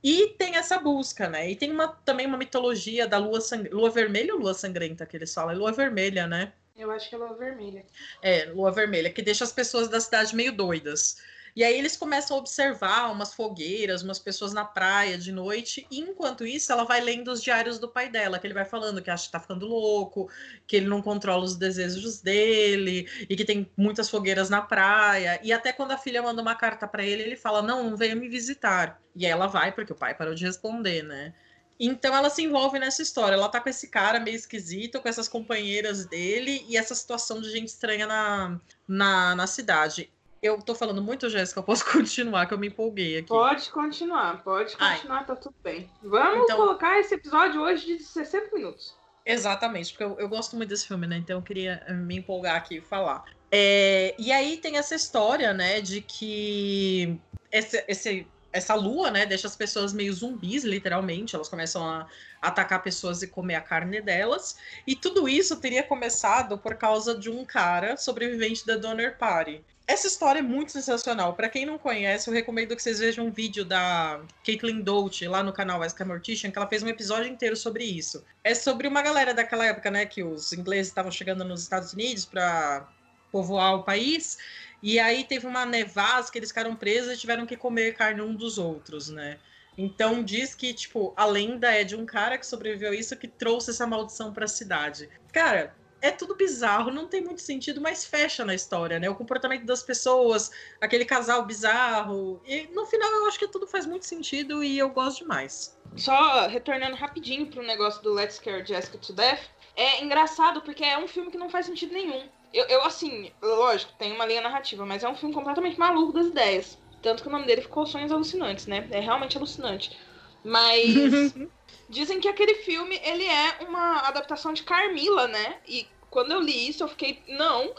E 0.04 0.36
tem 0.38 0.58
essa 0.58 0.78
busca, 0.78 1.30
né? 1.30 1.50
E 1.50 1.56
tem 1.56 1.72
uma, 1.72 1.88
também 1.88 2.28
uma 2.28 2.38
mitologia 2.38 3.08
da 3.08 3.18
lua, 3.18 3.40
sang... 3.40 3.70
lua 3.70 3.90
vermelha 3.90 4.34
ou 4.36 4.42
lua 4.42 4.54
sangrenta 4.54 5.06
que 5.06 5.16
eles 5.16 5.34
falam? 5.34 5.52
É 5.52 5.56
lua 5.56 5.72
vermelha, 5.72 6.28
né? 6.28 6.52
Eu 6.76 6.92
acho 6.92 7.10
que 7.10 7.16
é 7.16 7.18
lua 7.18 7.34
vermelha. 7.34 7.86
É, 8.22 8.46
lua 8.46 8.72
vermelha, 8.72 9.10
que 9.10 9.22
deixa 9.22 9.46
as 9.46 9.54
pessoas 9.54 9.88
da 9.88 10.02
cidade 10.02 10.36
meio 10.36 10.52
doidas. 10.52 11.18
E 11.58 11.64
aí 11.64 11.76
eles 11.76 11.98
começam 11.98 12.38
a 12.38 12.40
observar 12.40 13.12
umas 13.12 13.34
fogueiras, 13.34 14.04
umas 14.04 14.20
pessoas 14.20 14.54
na 14.54 14.64
praia 14.64 15.18
de 15.18 15.32
noite, 15.32 15.88
e 15.90 16.00
enquanto 16.00 16.46
isso 16.46 16.72
ela 16.72 16.84
vai 16.84 17.02
lendo 17.02 17.32
os 17.32 17.42
diários 17.42 17.80
do 17.80 17.90
pai 17.90 18.10
dela, 18.10 18.38
que 18.38 18.46
ele 18.46 18.54
vai 18.54 18.64
falando 18.64 19.02
que 19.02 19.10
acha 19.10 19.26
que 19.26 19.32
tá 19.32 19.40
ficando 19.40 19.66
louco, 19.66 20.30
que 20.68 20.76
ele 20.76 20.86
não 20.86 21.02
controla 21.02 21.44
os 21.44 21.56
desejos 21.56 22.22
dele, 22.22 23.10
e 23.28 23.36
que 23.36 23.44
tem 23.44 23.68
muitas 23.76 24.08
fogueiras 24.08 24.52
na 24.52 24.62
praia. 24.62 25.40
E 25.42 25.52
até 25.52 25.74
quando 25.74 25.94
a 25.94 25.98
filha 25.98 26.22
manda 26.22 26.44
uma 26.44 26.54
carta 26.54 26.88
para 26.88 27.04
ele, 27.04 27.24
ele 27.24 27.36
fala: 27.36 27.64
"Não, 27.64 27.90
não 27.90 27.98
venha 27.98 28.16
me 28.16 28.30
visitar". 28.30 29.02
E 29.16 29.26
aí 29.26 29.32
ela 29.32 29.48
vai 29.48 29.72
porque 29.72 29.92
o 29.92 29.96
pai 29.96 30.14
parou 30.14 30.36
de 30.36 30.46
responder, 30.46 31.02
né? 31.02 31.34
Então 31.80 32.16
ela 32.16 32.30
se 32.30 32.44
envolve 32.44 32.78
nessa 32.78 33.02
história. 33.02 33.36
Ela 33.36 33.50
tá 33.50 33.60
com 33.60 33.70
esse 33.70 33.88
cara 33.90 34.20
meio 34.20 34.36
esquisito, 34.36 35.02
com 35.02 35.10
essas 35.10 35.28
companheiras 35.28 36.06
dele 36.06 36.64
e 36.68 36.78
essa 36.78 36.94
situação 36.96 37.42
de 37.42 37.50
gente 37.50 37.68
estranha 37.70 38.06
na, 38.06 38.60
na, 38.88 39.36
na 39.36 39.48
cidade. 39.48 40.12
Eu 40.42 40.62
tô 40.62 40.76
falando 40.76 41.02
muito, 41.02 41.30
Jéssica, 41.30 41.60
eu 41.60 41.64
posso 41.64 41.84
continuar, 41.92 42.46
que 42.46 42.54
eu 42.54 42.58
me 42.58 42.68
empolguei 42.68 43.18
aqui. 43.18 43.28
Pode 43.28 43.70
continuar, 43.72 44.44
pode 44.44 44.78
continuar, 44.78 45.20
Ai. 45.20 45.26
tá 45.26 45.36
tudo 45.36 45.56
bem. 45.64 45.90
Vamos 46.04 46.44
então... 46.44 46.58
colocar 46.58 47.00
esse 47.00 47.16
episódio 47.16 47.62
hoje 47.62 47.98
de 47.98 48.04
60 48.04 48.56
minutos. 48.56 48.96
Exatamente, 49.26 49.92
porque 49.92 50.04
eu, 50.06 50.18
eu, 50.20 50.30
gosto 50.30 50.56
muito 50.56 50.70
desse 50.70 50.88
filme, 50.88 51.06
né? 51.06 51.18
Então 51.18 51.38
eu 51.38 51.42
queria 51.42 51.84
eh, 51.86 51.94
me 51.94 52.16
empolgar 52.16 52.56
aqui 52.56 52.78
e 52.78 52.82
falar. 52.82 53.26
É, 53.52 54.16
e 54.18 54.32
aí 54.32 54.58
tem 54.58 54.78
essa 54.78 54.96
história, 54.96 55.54
né, 55.54 55.82
de 55.82 56.00
que 56.02 57.20
esse, 57.52 57.84
esse, 57.88 58.28
essa 58.52 58.74
lua, 58.74 59.12
né, 59.12 59.26
deixa 59.26 59.48
as 59.48 59.56
pessoas 59.56 59.92
meio 59.92 60.14
zumbis, 60.14 60.64
literalmente. 60.64 61.36
Elas 61.36 61.50
começam 61.50 61.84
a 61.88 62.08
atacar 62.42 62.82
pessoas 62.82 63.22
e 63.22 63.28
comer 63.28 63.56
a 63.56 63.62
carne 63.62 64.02
delas. 64.02 64.58
E 64.86 64.96
tudo 64.96 65.28
isso 65.28 65.58
teria 65.58 65.84
começado 65.84 66.58
por 66.58 66.76
causa 66.76 67.18
de 67.18 67.30
um 67.30 67.44
cara 67.44 67.98
sobrevivente 67.98 68.66
da 68.66 68.78
Donner 68.78 69.18
Party. 69.18 69.64
Essa 69.88 70.08
história 70.08 70.40
é 70.40 70.42
muito 70.44 70.74
sensacional. 70.74 71.34
Para 71.34 71.48
quem 71.48 71.66
não 71.66 71.78
conhece, 71.78 72.30
eu 72.30 72.34
recomendo 72.34 72.76
que 72.76 72.84
vocês 72.84 73.00
vejam 73.00 73.28
um 73.28 73.32
vídeo 73.32 73.64
da 73.64 74.20
Caitlin 74.46 74.82
Dolce 74.82 75.26
lá 75.30 75.42
no 75.42 75.54
canal 75.54 75.82
Ask 75.82 76.00
a 76.02 76.06
Mortician, 76.06 76.52
que 76.52 76.58
ela 76.58 76.68
fez 76.68 76.84
um 76.84 76.90
episódio 76.90 77.32
inteiro 77.32 77.56
sobre 77.56 77.86
isso. 77.86 78.22
É 78.44 78.54
sobre 78.54 78.86
uma 78.86 79.02
galera 79.02 79.34
daquela 79.34 79.66
época, 79.66 79.90
né, 79.90 80.06
que 80.06 80.22
os 80.22 80.52
ingleses 80.52 80.90
estavam 80.90 81.10
chegando 81.10 81.46
nos 81.46 81.62
Estados 81.62 81.94
Unidos 81.94 82.26
para 82.26 82.86
povoar 83.32 83.76
o 83.76 83.84
país. 83.84 84.38
E 84.84 85.00
aí 85.00 85.24
teve 85.24 85.48
uma 85.48 85.66
nevasca, 85.66 86.34
que 86.34 86.40
eles 86.40 86.50
ficaram 86.50 86.76
presos 86.76 87.14
e 87.14 87.18
tiveram 87.18 87.46
que 87.46 87.56
comer 87.56 87.96
carne 87.96 88.22
um 88.22 88.36
dos 88.36 88.58
outros, 88.58 89.10
né? 89.10 89.40
Então 89.78 90.22
diz 90.22 90.54
que, 90.54 90.74
tipo, 90.74 91.14
a 91.16 91.26
lenda 91.26 91.72
é 91.72 91.86
de 91.86 91.96
um 91.96 92.06
cara 92.06 92.38
que 92.38 92.46
sobreviveu 92.46 92.92
a 92.92 92.96
isso 92.96 93.16
que 93.16 93.28
trouxe 93.28 93.70
essa 93.70 93.88
maldição 93.88 94.34
para 94.34 94.46
a 94.46 94.50
cidade. 94.50 95.08
Cara, 95.32 95.74
é 96.02 96.12
tudo 96.12 96.36
bizarro, 96.36 96.92
não 96.92 97.08
tem 97.08 97.22
muito 97.22 97.42
sentido, 97.42 97.82
mas 97.82 98.06
fecha 98.06 98.46
na 98.46 98.54
história, 98.54 99.00
né? 99.00 99.10
O 99.10 99.16
comportamento 99.16 99.66
das 99.66 99.84
pessoas, 99.84 100.52
aquele 100.80 101.06
casal 101.06 101.46
bizarro. 101.46 102.42
E 102.46 102.68
no 102.74 102.86
final 102.86 103.10
eu 103.12 103.28
acho 103.28 103.40
que 103.40 103.48
tudo 103.48 103.68
faz 103.68 103.86
muito 103.86 104.06
sentido 104.06 104.64
e 104.64 104.78
eu 104.78 104.90
gosto 104.90 105.20
demais. 105.20 105.78
Só 105.96 106.48
retornando 106.48 106.96
rapidinho 106.96 107.48
pro 107.48 107.64
negócio 107.64 108.02
do 108.04 108.14
Let's 108.14 108.36
Scare 108.36 108.66
Jessica 108.66 108.98
to 109.00 109.14
Death, 109.14 109.42
é 109.76 110.04
engraçado 110.04 110.62
porque 110.62 110.84
é 110.84 110.98
um 110.98 111.08
filme 111.08 111.32
que 111.32 111.38
não 111.38 111.50
faz 111.50 111.66
sentido 111.66 111.94
nenhum. 111.94 112.28
Eu, 112.54 112.66
eu, 112.66 112.84
assim, 112.84 113.32
lógico, 113.42 113.94
tem 113.98 114.14
uma 114.14 114.26
linha 114.26 114.42
narrativa, 114.42 114.86
mas 114.86 115.04
é 115.04 115.10
um 115.10 115.16
filme 115.16 115.34
completamente 115.34 115.78
maluco 115.78 116.14
das 116.14 116.28
ideias. 116.28 116.78
Tanto 117.02 117.24
que 117.24 117.30
o 117.30 117.32
nome 117.32 117.46
dele 117.46 117.62
ficou 117.62 117.86
Sonhos 117.86 118.12
Alucinantes, 118.12 118.68
né? 118.68 118.88
É 118.92 119.00
realmente 119.00 119.38
alucinante. 119.38 119.98
Mas 120.44 121.34
Dizem 121.90 122.20
que 122.20 122.28
aquele 122.28 122.56
filme, 122.56 123.00
ele 123.04 123.26
é 123.26 123.60
uma 123.62 124.00
adaptação 124.02 124.54
de 124.54 124.64
Carmila, 124.64 125.28
né? 125.28 125.60
E 125.66 125.88
quando 126.10 126.32
eu 126.32 126.40
li 126.40 126.70
isso, 126.70 126.84
eu 126.84 126.88
fiquei, 126.88 127.22
não. 127.28 127.74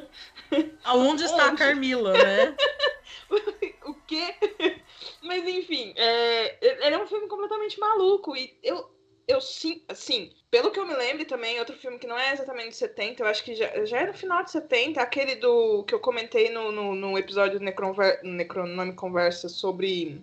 Aonde 0.84 1.24
está 1.24 1.46
Onde? 1.46 1.54
a 1.54 1.56
Carmila, 1.56 2.12
né? 2.12 2.56
o 3.86 3.94
quê? 4.06 4.34
Mas 5.22 5.46
enfim, 5.46 5.94
é, 5.96 6.86
ele 6.86 6.94
é 6.94 6.98
um 6.98 7.06
filme 7.06 7.28
completamente 7.28 7.78
maluco. 7.78 8.36
E 8.36 8.58
eu, 8.62 8.90
eu 9.26 9.40
sim, 9.40 9.82
assim, 9.88 10.32
pelo 10.50 10.70
que 10.70 10.80
eu 10.80 10.86
me 10.86 10.94
lembro 10.94 11.24
também, 11.24 11.58
outro 11.58 11.76
filme 11.76 11.98
que 11.98 12.06
não 12.06 12.18
é 12.18 12.32
exatamente 12.32 12.70
de 12.70 12.76
70, 12.76 13.22
eu 13.22 13.26
acho 13.26 13.44
que 13.44 13.54
já, 13.54 13.84
já 13.84 14.00
é 14.00 14.06
no 14.06 14.14
final 14.14 14.42
de 14.42 14.50
70, 14.50 15.00
aquele 15.00 15.36
do 15.36 15.84
que 15.84 15.94
eu 15.94 16.00
comentei 16.00 16.50
no, 16.50 16.72
no, 16.72 16.94
no 16.94 17.16
episódio 17.16 17.58
do 17.58 17.64
Necronome 18.22 18.94
Conversa 18.94 19.48
sobre 19.48 20.20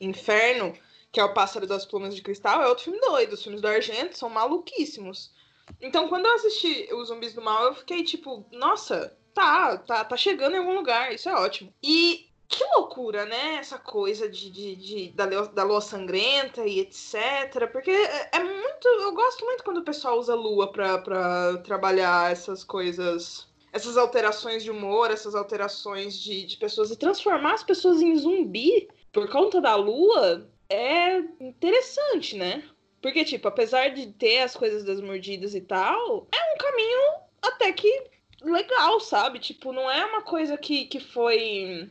Inferno 0.00 0.72
que 1.18 1.22
é 1.22 1.24
o 1.24 1.34
Pássaro 1.34 1.66
das 1.66 1.84
Plumas 1.84 2.14
de 2.14 2.22
Cristal, 2.22 2.62
é 2.62 2.68
outro 2.68 2.84
filme 2.84 3.00
doido. 3.00 3.32
Os 3.32 3.42
filmes 3.42 3.60
do 3.60 3.66
Argento 3.66 4.16
são 4.16 4.30
maluquíssimos. 4.30 5.32
Então, 5.80 6.06
quando 6.06 6.26
eu 6.26 6.34
assisti 6.34 6.88
Os 6.94 7.08
Zumbis 7.08 7.34
do 7.34 7.42
Mal, 7.42 7.64
eu 7.64 7.74
fiquei 7.74 8.04
tipo, 8.04 8.46
nossa, 8.52 9.12
tá, 9.34 9.78
tá, 9.78 10.04
tá 10.04 10.16
chegando 10.16 10.54
em 10.54 10.58
algum 10.58 10.76
lugar, 10.76 11.12
isso 11.12 11.28
é 11.28 11.34
ótimo. 11.34 11.74
E 11.82 12.28
que 12.46 12.62
loucura, 12.76 13.24
né? 13.24 13.56
Essa 13.56 13.80
coisa 13.80 14.28
de, 14.28 14.48
de, 14.48 14.76
de 14.76 15.08
da, 15.08 15.24
lua, 15.24 15.48
da, 15.48 15.64
lua, 15.64 15.80
sangrenta 15.80 16.64
e 16.64 16.78
etc. 16.78 17.68
Porque 17.72 17.90
é, 17.90 18.30
é, 18.34 18.44
muito. 18.44 18.86
Eu 18.86 19.12
gosto 19.12 19.44
muito 19.44 19.64
quando 19.64 19.78
o 19.78 19.84
pessoal 19.84 20.20
usa 20.20 20.36
lua 20.36 20.70
pra, 20.70 20.98
pra 20.98 21.58
trabalhar 21.64 22.30
essas 22.30 22.62
coisas. 22.62 23.48
Essas 23.72 23.96
alterações 23.96 24.62
de 24.62 24.70
humor, 24.70 25.10
essas 25.10 25.34
alterações 25.34 26.16
de, 26.16 26.46
de 26.46 26.56
pessoas. 26.58 26.92
E 26.92 26.96
transformar 26.96 27.54
as 27.54 27.64
pessoas 27.64 28.00
em 28.00 28.16
zumbi 28.16 28.88
por 29.12 29.28
conta 29.28 29.60
da 29.60 29.74
lua 29.74 30.48
é 30.68 31.18
interessante, 31.40 32.36
né? 32.36 32.62
Porque, 33.00 33.24
tipo, 33.24 33.46
apesar 33.48 33.88
de 33.90 34.08
ter 34.12 34.40
as 34.40 34.56
coisas 34.56 34.84
das 34.84 35.00
mordidas 35.00 35.54
e 35.54 35.60
tal, 35.60 36.26
é 36.32 36.54
um 36.54 36.58
caminho 36.58 37.14
até 37.40 37.72
que 37.72 38.04
legal, 38.42 39.00
sabe? 39.00 39.38
Tipo, 39.38 39.72
não 39.72 39.90
é 39.90 40.04
uma 40.04 40.22
coisa 40.22 40.56
que, 40.56 40.86
que 40.86 41.00
foi 41.00 41.90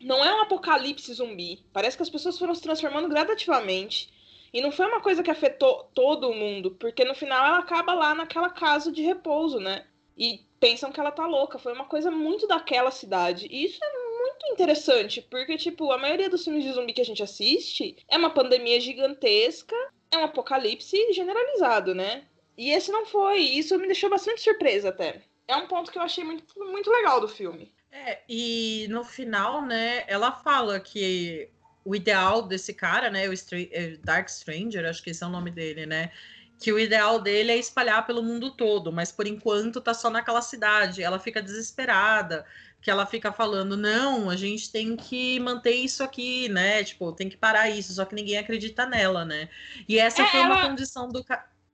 não 0.00 0.24
é 0.24 0.34
um 0.34 0.42
apocalipse 0.42 1.12
zumbi. 1.12 1.64
Parece 1.72 1.96
que 1.96 2.02
as 2.02 2.10
pessoas 2.10 2.38
foram 2.38 2.54
se 2.54 2.62
transformando 2.62 3.08
gradativamente. 3.08 4.12
E 4.52 4.60
não 4.60 4.72
foi 4.72 4.86
uma 4.86 5.00
coisa 5.00 5.22
que 5.22 5.30
afetou 5.30 5.90
todo 5.94 6.32
mundo, 6.32 6.70
porque 6.72 7.04
no 7.04 7.14
final 7.14 7.44
ela 7.44 7.58
acaba 7.58 7.92
lá 7.92 8.14
naquela 8.14 8.48
casa 8.48 8.90
de 8.90 9.02
repouso, 9.02 9.60
né? 9.60 9.84
E 10.16 10.40
pensam 10.58 10.90
que 10.90 10.98
ela 10.98 11.10
tá 11.10 11.26
louca. 11.26 11.58
Foi 11.58 11.72
uma 11.72 11.84
coisa 11.84 12.10
muito 12.10 12.46
daquela 12.46 12.90
cidade. 12.90 13.46
E 13.50 13.64
isso 13.64 13.78
é 13.84 14.07
muito 14.18 14.46
interessante, 14.52 15.22
porque, 15.22 15.56
tipo, 15.56 15.90
a 15.92 15.98
maioria 15.98 16.28
dos 16.28 16.44
filmes 16.44 16.64
de 16.64 16.72
zumbi 16.72 16.92
que 16.92 17.00
a 17.00 17.04
gente 17.04 17.22
assiste 17.22 17.96
é 18.08 18.16
uma 18.16 18.30
pandemia 18.30 18.80
gigantesca, 18.80 19.76
é 20.10 20.18
um 20.18 20.24
apocalipse 20.24 21.12
generalizado, 21.12 21.94
né? 21.94 22.24
E 22.56 22.70
esse 22.70 22.90
não 22.90 23.06
foi. 23.06 23.40
E 23.40 23.58
isso 23.58 23.78
me 23.78 23.86
deixou 23.86 24.10
bastante 24.10 24.40
surpresa 24.40 24.88
até. 24.88 25.22
É 25.46 25.56
um 25.56 25.66
ponto 25.66 25.90
que 25.90 25.98
eu 25.98 26.02
achei 26.02 26.24
muito, 26.24 26.44
muito 26.58 26.90
legal 26.90 27.20
do 27.20 27.28
filme. 27.28 27.72
É, 27.90 28.20
e 28.28 28.86
no 28.90 29.02
final, 29.04 29.64
né, 29.64 30.04
ela 30.06 30.32
fala 30.32 30.78
que 30.78 31.48
o 31.84 31.94
ideal 31.94 32.42
desse 32.42 32.74
cara, 32.74 33.10
né, 33.10 33.28
o 33.28 33.32
é, 33.72 33.96
Dark 34.02 34.28
Stranger, 34.28 34.84
acho 34.84 35.02
que 35.02 35.10
esse 35.10 35.24
é 35.24 35.26
o 35.26 35.30
nome 35.30 35.50
dele, 35.50 35.86
né, 35.86 36.12
que 36.60 36.72
o 36.72 36.78
ideal 36.78 37.20
dele 37.20 37.52
é 37.52 37.56
espalhar 37.56 38.06
pelo 38.06 38.22
mundo 38.22 38.50
todo, 38.50 38.92
mas 38.92 39.12
por 39.12 39.26
enquanto 39.26 39.80
tá 39.80 39.94
só 39.94 40.10
naquela 40.10 40.42
cidade. 40.42 41.02
Ela 41.02 41.18
fica 41.18 41.40
desesperada, 41.40 42.44
que 42.80 42.90
ela 42.90 43.06
fica 43.06 43.32
falando: 43.32 43.76
"Não, 43.76 44.30
a 44.30 44.36
gente 44.36 44.70
tem 44.70 44.96
que 44.96 45.38
manter 45.40 45.74
isso 45.74 46.02
aqui, 46.02 46.48
né? 46.48 46.84
Tipo, 46.84 47.12
tem 47.12 47.28
que 47.28 47.36
parar 47.36 47.68
isso", 47.70 47.92
só 47.92 48.04
que 48.04 48.14
ninguém 48.14 48.38
acredita 48.38 48.86
nela, 48.86 49.24
né? 49.24 49.48
E 49.88 49.98
essa 49.98 50.22
é, 50.22 50.26
foi 50.26 50.40
ela... 50.40 50.54
uma 50.54 50.68
condição 50.68 51.08
do 51.08 51.24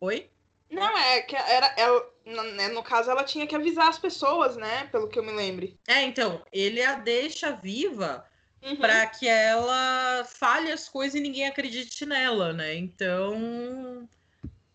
Oi? 0.00 0.28
Não, 0.70 0.98
é 0.98 1.22
que 1.22 1.36
era, 1.36 1.72
ela, 1.76 2.04
né, 2.54 2.68
no 2.68 2.82
caso, 2.82 3.10
ela 3.10 3.22
tinha 3.22 3.46
que 3.46 3.54
avisar 3.54 3.88
as 3.88 3.98
pessoas, 3.98 4.56
né? 4.56 4.88
Pelo 4.90 5.08
que 5.08 5.18
eu 5.18 5.22
me 5.22 5.32
lembre. 5.32 5.78
É, 5.86 6.02
então, 6.02 6.42
ele 6.52 6.82
a 6.82 6.96
deixa 6.96 7.52
viva 7.52 8.26
uhum. 8.62 8.76
para 8.76 9.06
que 9.06 9.28
ela 9.28 10.24
fale 10.24 10.72
as 10.72 10.88
coisas 10.88 11.14
e 11.14 11.20
ninguém 11.20 11.46
acredite 11.46 12.04
nela, 12.04 12.52
né? 12.52 12.74
Então. 12.74 14.08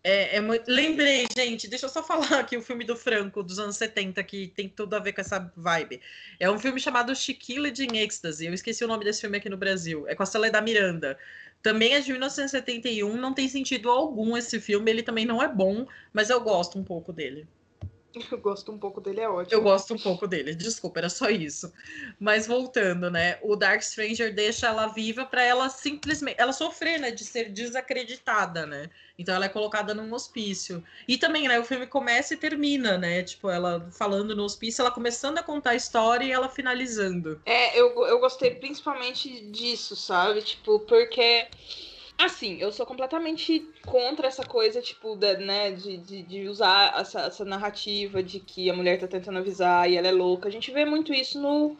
É, 0.02 0.36
é 0.36 0.40
muito... 0.40 0.64
Lembrei, 0.66 1.26
gente, 1.36 1.68
deixa 1.68 1.86
eu 1.86 1.90
só 1.90 2.02
falar 2.02 2.40
aqui 2.40 2.56
o 2.56 2.62
filme 2.62 2.84
do 2.84 2.96
Franco, 2.96 3.42
dos 3.42 3.58
anos 3.58 3.76
70, 3.76 4.22
que 4.24 4.48
tem 4.48 4.68
tudo 4.68 4.94
a 4.94 4.98
ver 4.98 5.12
com 5.12 5.20
essa 5.20 5.52
vibe. 5.56 6.00
É 6.38 6.50
um 6.50 6.58
filme 6.58 6.80
chamado 6.80 7.14
Chiquille 7.14 7.70
de 7.70 7.84
Ecstasy. 7.84 8.46
Eu 8.46 8.54
esqueci 8.54 8.84
o 8.84 8.88
nome 8.88 9.04
desse 9.04 9.20
filme 9.20 9.36
aqui 9.36 9.48
no 9.48 9.56
Brasil. 9.58 10.08
É 10.08 10.14
com 10.14 10.22
a 10.22 10.26
Celeda 10.26 10.60
Miranda. 10.60 11.18
Também 11.62 11.94
é 11.94 12.00
de 12.00 12.10
1971, 12.10 13.16
não 13.16 13.34
tem 13.34 13.48
sentido 13.48 13.90
algum 13.90 14.36
esse 14.36 14.58
filme, 14.58 14.90
ele 14.90 15.02
também 15.02 15.26
não 15.26 15.42
é 15.42 15.48
bom, 15.48 15.86
mas 16.12 16.30
eu 16.30 16.40
gosto 16.40 16.78
um 16.78 16.84
pouco 16.84 17.12
dele. 17.12 17.46
Eu 18.30 18.38
gosto 18.38 18.72
um 18.72 18.78
pouco 18.78 19.00
dele, 19.00 19.20
é 19.20 19.28
ótimo. 19.28 19.54
Eu 19.54 19.62
gosto 19.62 19.94
um 19.94 19.98
pouco 19.98 20.26
dele, 20.26 20.54
desculpa, 20.54 21.00
era 21.00 21.08
só 21.08 21.28
isso. 21.28 21.72
Mas 22.18 22.46
voltando, 22.46 23.10
né? 23.10 23.38
O 23.42 23.56
Dark 23.56 23.82
Stranger 23.82 24.34
deixa 24.34 24.66
ela 24.66 24.88
viva 24.88 25.24
para 25.24 25.42
ela 25.42 25.68
simplesmente. 25.68 26.40
Ela 26.40 26.52
sofrer, 26.52 26.98
né? 26.98 27.10
De 27.10 27.24
ser 27.24 27.50
desacreditada, 27.50 28.66
né? 28.66 28.90
Então 29.18 29.34
ela 29.34 29.44
é 29.44 29.48
colocada 29.48 29.94
num 29.94 30.12
hospício. 30.12 30.82
E 31.06 31.16
também, 31.16 31.46
né? 31.46 31.58
O 31.58 31.64
filme 31.64 31.86
começa 31.86 32.34
e 32.34 32.36
termina, 32.36 32.98
né? 32.98 33.22
Tipo, 33.22 33.50
ela 33.50 33.88
falando 33.92 34.34
no 34.34 34.44
hospício, 34.44 34.82
ela 34.82 34.90
começando 34.90 35.38
a 35.38 35.42
contar 35.42 35.70
a 35.70 35.76
história 35.76 36.24
e 36.24 36.32
ela 36.32 36.48
finalizando. 36.48 37.40
É, 37.44 37.78
eu, 37.78 38.06
eu 38.06 38.18
gostei 38.18 38.54
principalmente 38.54 39.40
disso, 39.50 39.94
sabe? 39.94 40.42
Tipo, 40.42 40.80
porque 40.80 41.48
Assim, 42.20 42.58
eu 42.60 42.70
sou 42.70 42.84
completamente 42.84 43.66
contra 43.86 44.28
essa 44.28 44.44
coisa, 44.44 44.82
tipo, 44.82 45.16
da, 45.16 45.38
né, 45.38 45.70
de, 45.70 45.96
de, 45.96 46.22
de 46.22 46.48
usar 46.48 47.00
essa, 47.00 47.20
essa, 47.22 47.44
narrativa 47.46 48.22
de 48.22 48.40
que 48.40 48.68
a 48.68 48.74
mulher 48.74 49.00
tá 49.00 49.08
tentando 49.08 49.38
avisar 49.38 49.90
e 49.90 49.96
ela 49.96 50.08
é 50.08 50.12
louca. 50.12 50.46
A 50.46 50.52
gente 50.52 50.70
vê 50.70 50.84
muito 50.84 51.14
isso 51.14 51.40
no, 51.40 51.78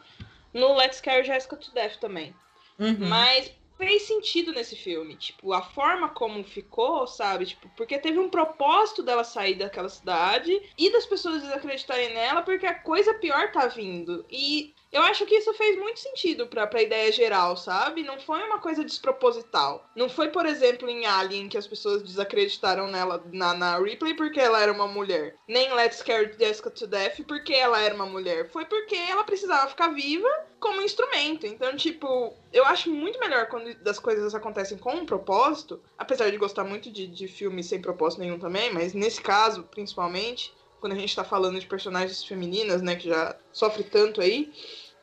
no 0.51 0.73
Let's 0.75 0.97
Scare 0.97 1.23
Jessica 1.23 1.55
to 1.55 1.71
Death 1.71 1.97
também. 1.97 2.33
Uhum. 2.79 3.07
Mas 3.07 3.51
fez 3.77 4.03
sentido 4.03 4.51
nesse 4.51 4.75
filme. 4.75 5.15
Tipo, 5.15 5.53
a 5.53 5.61
forma 5.61 6.09
como 6.09 6.43
ficou, 6.43 7.05
sabe? 7.05 7.45
Tipo, 7.45 7.69
porque 7.77 7.99
teve 7.99 8.17
um 8.17 8.29
propósito 8.29 9.03
dela 9.03 9.23
sair 9.23 9.55
daquela 9.55 9.89
cidade 9.89 10.59
e 10.77 10.91
das 10.91 11.05
pessoas 11.05 11.43
desacreditarem 11.43 12.13
nela 12.15 12.41
porque 12.41 12.65
a 12.65 12.75
coisa 12.75 13.13
pior 13.13 13.51
tá 13.51 13.67
vindo. 13.67 14.25
E 14.29 14.73
eu 14.91 15.01
acho 15.03 15.25
que 15.25 15.35
isso 15.35 15.53
fez 15.53 15.77
muito 15.77 15.99
sentido 15.99 16.47
pra, 16.47 16.67
pra 16.67 16.81
ideia 16.81 17.11
geral, 17.11 17.55
sabe? 17.55 18.03
Não 18.03 18.19
foi 18.19 18.43
uma 18.43 18.59
coisa 18.59 18.83
desproposital. 18.83 19.89
Não 19.95 20.09
foi, 20.09 20.29
por 20.29 20.45
exemplo, 20.45 20.89
em 20.89 21.05
Alien 21.05 21.47
que 21.47 21.57
as 21.57 21.65
pessoas 21.65 22.03
desacreditaram 22.03 22.87
nela 22.87 23.23
na, 23.31 23.53
na 23.53 23.77
Ripley 23.77 24.15
porque 24.15 24.39
ela 24.39 24.61
era 24.61 24.71
uma 24.71 24.87
mulher. 24.87 25.35
Nem 25.47 25.73
Let's 25.73 25.99
Scare 25.99 26.35
Jessica 26.37 26.69
to 26.69 26.87
Death 26.87 27.21
porque 27.25 27.53
ela 27.53 27.79
era 27.79 27.95
uma 27.95 28.05
mulher. 28.05 28.49
Foi 28.49 28.65
porque 28.65 28.95
ela 28.95 29.23
precisava 29.23 29.69
ficar 29.69 29.89
viva 29.89 30.29
como 30.59 30.81
instrumento. 30.81 31.47
Então, 31.47 31.75
tipo, 31.75 32.33
eu 32.51 32.65
acho 32.65 32.89
muito 32.89 33.19
melhor 33.19 33.47
quando 33.47 33.75
as 33.87 33.97
coisas 33.97 34.35
acontecem 34.35 34.77
com 34.77 34.93
um 34.93 35.05
propósito. 35.05 35.81
Apesar 35.97 36.29
de 36.29 36.37
gostar 36.37 36.63
muito 36.65 36.91
de, 36.91 37.07
de 37.07 37.27
filmes 37.27 37.67
sem 37.67 37.81
propósito 37.81 38.19
nenhum 38.19 38.39
também, 38.39 38.71
mas 38.73 38.93
nesse 38.93 39.21
caso, 39.21 39.63
principalmente 39.63 40.53
quando 40.81 40.93
a 40.93 40.97
gente 40.97 41.15
tá 41.15 41.23
falando 41.23 41.59
de 41.59 41.67
personagens 41.67 42.23
femininas, 42.23 42.81
né, 42.81 42.95
que 42.95 43.07
já 43.07 43.35
sofre 43.53 43.83
tanto 43.83 44.19
aí, 44.19 44.51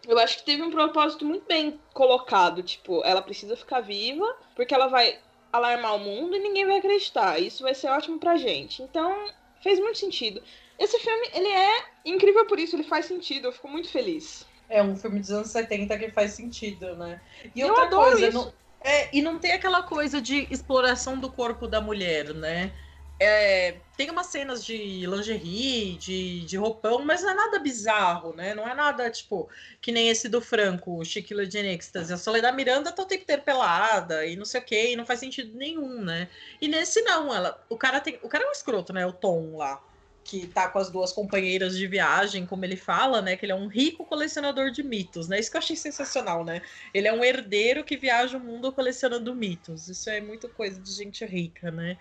eu 0.07 0.19
acho 0.19 0.39
que 0.39 0.45
teve 0.45 0.63
um 0.63 0.71
propósito 0.71 1.25
muito 1.25 1.47
bem 1.47 1.81
colocado. 1.95 2.63
Tipo, 2.63 3.03
ela 3.05 3.23
precisa 3.23 3.57
ficar 3.57 3.81
viva, 3.81 4.37
porque 4.57 4.75
ela 4.75 4.89
vai 4.89 5.19
alarmar 5.53 5.95
o 5.95 6.01
mundo 6.01 6.37
e 6.37 6.41
ninguém 6.41 6.67
vai 6.67 6.79
acreditar. 6.79 7.39
Isso 7.39 7.63
vai 7.63 7.75
ser 7.75 7.89
ótimo 7.89 8.19
pra 8.19 8.37
gente. 8.37 8.83
Então, 8.83 9.29
fez 9.63 9.79
muito 9.79 9.99
sentido. 9.99 10.43
Esse 10.79 10.99
filme, 10.99 11.29
ele 11.33 11.49
é 11.49 11.85
incrível 12.05 12.45
por 12.47 12.59
isso, 12.59 12.75
ele 12.75 12.85
faz 12.85 13.07
sentido. 13.07 13.47
Eu 13.47 13.53
fico 13.53 13.69
muito 13.69 13.89
feliz. 13.89 14.47
É 14.69 14.83
um 14.83 14.97
filme 14.97 15.21
dos 15.21 15.31
anos 15.31 15.49
70 15.49 15.97
que 15.99 16.11
faz 16.11 16.33
sentido, 16.33 16.95
né? 16.97 17.21
E 17.55 17.61
eu 17.61 17.69
outra 17.69 17.89
coisa, 17.89 18.31
não, 18.31 18.53
é, 18.81 19.09
e 19.17 19.23
não 19.23 19.39
tem 19.39 19.53
aquela 19.53 19.83
coisa 19.83 20.21
de 20.21 20.47
exploração 20.51 21.19
do 21.19 21.31
corpo 21.31 21.67
da 21.67 21.81
mulher, 21.81 22.35
né? 22.35 22.73
É, 23.21 23.77
tem 23.97 24.11
umas 24.11 24.29
cenas 24.29 24.65
de 24.65 25.05
lingerie, 25.05 25.97
de, 25.97 26.45
de 26.45 26.57
roupão, 26.57 27.05
mas 27.05 27.23
não 27.23 27.31
é 27.31 27.35
nada 27.35 27.59
bizarro, 27.59 28.33
né? 28.33 28.55
Não 28.55 28.67
é 28.67 28.75
nada, 28.75 29.11
tipo, 29.11 29.49
que 29.81 29.91
nem 29.91 30.09
esse 30.09 30.29
do 30.29 30.41
Franco, 30.41 31.05
Chiquila 31.05 31.45
de 31.45 31.61
Nextas. 31.61 32.13
A 32.13 32.17
Soledad 32.17 32.55
Miranda 32.55 32.93
tá 32.93 33.03
o 33.03 33.07
tempo 33.07 33.25
inteiro 33.25 33.43
pelada 33.43 34.25
e 34.25 34.37
não 34.37 34.45
sei 34.45 34.61
o 34.61 34.65
que, 34.65 34.93
e 34.93 34.97
não 34.97 35.05
faz 35.05 35.19
sentido 35.19 35.57
nenhum, 35.57 36.01
né? 36.01 36.29
E 36.61 36.69
nesse 36.69 37.03
não, 37.03 37.35
ela, 37.35 37.61
o 37.69 37.77
cara 37.77 38.01
tem, 38.01 38.21
o 38.23 38.29
cara 38.29 38.45
é 38.45 38.49
um 38.49 38.53
escroto, 38.53 38.93
né? 38.93 39.05
O 39.05 39.13
Tom 39.13 39.57
lá, 39.57 39.83
que 40.23 40.47
tá 40.47 40.69
com 40.69 40.79
as 40.79 40.89
duas 40.89 41.13
companheiras 41.13 41.77
de 41.77 41.89
viagem, 41.89 42.47
como 42.47 42.65
ele 42.65 42.77
fala, 42.77 43.21
né? 43.21 43.37
Que 43.37 43.47
ele 43.47 43.53
é 43.53 43.57
um 43.57 43.67
rico 43.67 44.05
colecionador 44.05 44.71
de 44.71 44.85
mitos, 44.85 45.27
né? 45.27 45.41
Isso 45.41 45.51
que 45.51 45.57
eu 45.57 45.61
achei 45.61 45.75
sensacional, 45.75 46.45
né? 46.45 46.63
Ele 46.95 47.09
é 47.09 47.13
um 47.13 47.25
herdeiro 47.25 47.83
que 47.83 47.97
viaja 47.97 48.39
o 48.39 48.41
mundo 48.41 48.71
colecionando 48.71 49.35
mitos. 49.35 49.89
Isso 49.89 50.09
é 50.09 50.21
muito 50.21 50.49
coisa 50.51 50.81
de 50.81 50.93
gente 50.93 51.25
rica, 51.25 51.73
né? 51.73 51.99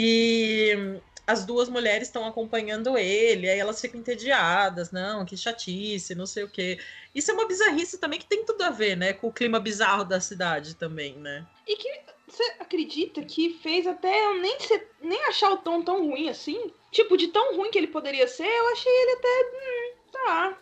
E 0.00 1.00
as 1.26 1.44
duas 1.44 1.68
mulheres 1.68 2.06
estão 2.06 2.24
acompanhando 2.24 2.96
ele, 2.96 3.50
aí 3.50 3.58
elas 3.58 3.80
ficam 3.80 3.98
entediadas, 3.98 4.92
não, 4.92 5.24
que 5.24 5.36
chatice, 5.36 6.14
não 6.14 6.24
sei 6.24 6.44
o 6.44 6.48
quê. 6.48 6.78
Isso 7.12 7.32
é 7.32 7.34
uma 7.34 7.48
bizarrice 7.48 7.98
também 7.98 8.20
que 8.20 8.24
tem 8.24 8.44
tudo 8.44 8.62
a 8.62 8.70
ver, 8.70 8.96
né, 8.96 9.12
com 9.12 9.26
o 9.26 9.32
clima 9.32 9.58
bizarro 9.58 10.04
da 10.04 10.20
cidade 10.20 10.76
também, 10.76 11.16
né? 11.16 11.44
E 11.66 11.74
que 11.74 12.00
você 12.28 12.44
acredita 12.60 13.24
que 13.24 13.58
fez 13.60 13.88
até 13.88 14.26
eu 14.26 14.34
nem, 14.40 14.60
ser, 14.60 14.88
nem 15.02 15.20
achar 15.24 15.50
o 15.50 15.56
tom 15.56 15.82
tão 15.82 16.06
ruim 16.06 16.28
assim? 16.28 16.72
Tipo, 16.92 17.16
de 17.16 17.26
tão 17.26 17.56
ruim 17.56 17.72
que 17.72 17.78
ele 17.78 17.88
poderia 17.88 18.28
ser, 18.28 18.46
eu 18.46 18.68
achei 18.68 18.92
ele 18.92 19.12
até. 19.18 19.50
Hum, 19.52 19.94
tá. 20.12 20.58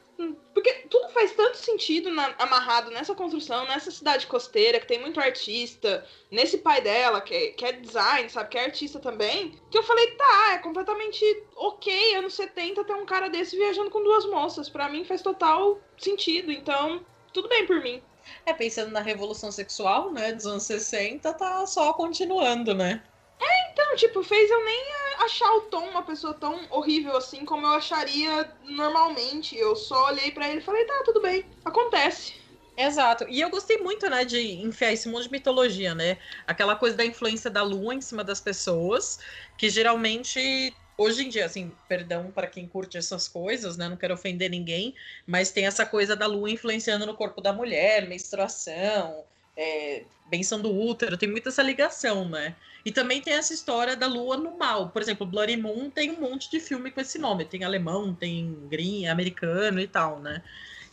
Porque 0.54 0.72
tudo 0.88 1.10
faz 1.10 1.32
tanto 1.32 1.58
sentido 1.58 2.10
na, 2.10 2.34
amarrado 2.38 2.90
nessa 2.90 3.14
construção, 3.14 3.66
nessa 3.66 3.90
cidade 3.90 4.26
costeira, 4.26 4.80
que 4.80 4.86
tem 4.86 5.00
muito 5.00 5.20
artista, 5.20 6.06
nesse 6.30 6.58
pai 6.58 6.80
dela, 6.80 7.20
que 7.20 7.34
é, 7.34 7.50
que 7.50 7.64
é 7.64 7.72
design, 7.72 8.28
sabe, 8.30 8.48
que 8.48 8.58
é 8.58 8.64
artista 8.64 8.98
também, 8.98 9.58
que 9.70 9.76
eu 9.76 9.82
falei, 9.82 10.12
tá, 10.12 10.52
é 10.54 10.58
completamente 10.58 11.22
ok, 11.54 12.14
anos 12.14 12.34
70 12.34 12.84
ter 12.84 12.94
um 12.94 13.04
cara 13.04 13.28
desse 13.28 13.56
viajando 13.56 13.90
com 13.90 14.02
duas 14.02 14.24
moças. 14.26 14.68
para 14.68 14.88
mim 14.88 15.04
faz 15.04 15.20
total 15.20 15.78
sentido, 15.98 16.50
então, 16.50 17.04
tudo 17.32 17.48
bem 17.48 17.66
por 17.66 17.82
mim. 17.82 18.02
É, 18.44 18.52
pensando 18.52 18.90
na 18.90 19.00
revolução 19.00 19.52
sexual, 19.52 20.10
né, 20.10 20.32
dos 20.32 20.46
anos 20.46 20.64
60, 20.64 21.32
tá 21.34 21.66
só 21.66 21.92
continuando, 21.92 22.74
né? 22.74 23.02
É, 23.40 23.72
então, 23.72 23.96
tipo, 23.96 24.22
fez 24.22 24.50
eu 24.50 24.64
nem 24.64 24.84
achar 25.18 25.50
o 25.52 25.62
Tom 25.62 25.88
uma 25.88 26.02
pessoa 26.02 26.34
tão 26.34 26.66
horrível 26.70 27.16
assim 27.16 27.44
como 27.44 27.66
eu 27.66 27.72
acharia 27.72 28.50
normalmente. 28.64 29.56
Eu 29.56 29.76
só 29.76 30.06
olhei 30.06 30.30
para 30.30 30.48
ele 30.48 30.58
e 30.58 30.64
falei, 30.64 30.84
tá, 30.84 31.02
tudo 31.04 31.20
bem, 31.20 31.44
acontece. 31.64 32.34
Exato. 32.76 33.26
E 33.28 33.40
eu 33.40 33.48
gostei 33.48 33.78
muito, 33.78 34.08
né, 34.10 34.24
de 34.24 34.38
enfiar 34.60 34.92
esse 34.92 35.08
monte 35.08 35.24
de 35.24 35.32
mitologia, 35.32 35.94
né? 35.94 36.18
Aquela 36.46 36.76
coisa 36.76 36.96
da 36.96 37.04
influência 37.04 37.50
da 37.50 37.62
lua 37.62 37.94
em 37.94 38.02
cima 38.02 38.22
das 38.22 38.40
pessoas, 38.40 39.18
que 39.56 39.70
geralmente 39.70 40.76
hoje 40.98 41.24
em 41.24 41.28
dia, 41.28 41.44
assim, 41.44 41.72
perdão 41.88 42.30
para 42.30 42.46
quem 42.46 42.66
curte 42.66 42.96
essas 42.96 43.28
coisas, 43.28 43.76
né? 43.76 43.88
Não 43.88 43.96
quero 43.96 44.14
ofender 44.14 44.50
ninguém, 44.50 44.94
mas 45.26 45.50
tem 45.50 45.66
essa 45.66 45.84
coisa 45.86 46.16
da 46.16 46.26
lua 46.26 46.50
influenciando 46.50 47.06
no 47.06 47.14
corpo 47.14 47.40
da 47.40 47.52
mulher, 47.52 48.06
menstruação, 48.08 49.24
é, 49.56 50.04
benção 50.28 50.60
do 50.60 50.70
útero, 50.72 51.16
tem 51.16 51.28
muita 51.28 51.48
essa 51.48 51.62
ligação, 51.62 52.28
né? 52.28 52.54
E 52.84 52.92
também 52.92 53.20
tem 53.20 53.34
essa 53.34 53.52
história 53.52 53.96
da 53.96 54.06
lua 54.06 54.36
no 54.36 54.56
mal. 54.56 54.90
Por 54.90 55.02
exemplo, 55.02 55.26
Bloody 55.26 55.56
Moon 55.56 55.90
tem 55.90 56.10
um 56.10 56.20
monte 56.20 56.50
de 56.50 56.60
filme 56.60 56.90
com 56.90 57.00
esse 57.00 57.18
nome. 57.18 57.44
Tem 57.44 57.64
alemão, 57.64 58.14
tem 58.14 58.54
green, 58.68 59.06
americano 59.06 59.80
e 59.80 59.88
tal, 59.88 60.20
né? 60.20 60.42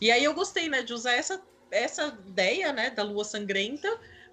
E 0.00 0.10
aí 0.10 0.24
eu 0.24 0.34
gostei, 0.34 0.68
né, 0.68 0.82
de 0.82 0.92
usar 0.92 1.12
essa, 1.12 1.40
essa 1.70 2.18
ideia, 2.26 2.72
né, 2.72 2.90
da 2.90 3.02
lua 3.02 3.24
sangrenta 3.24 3.88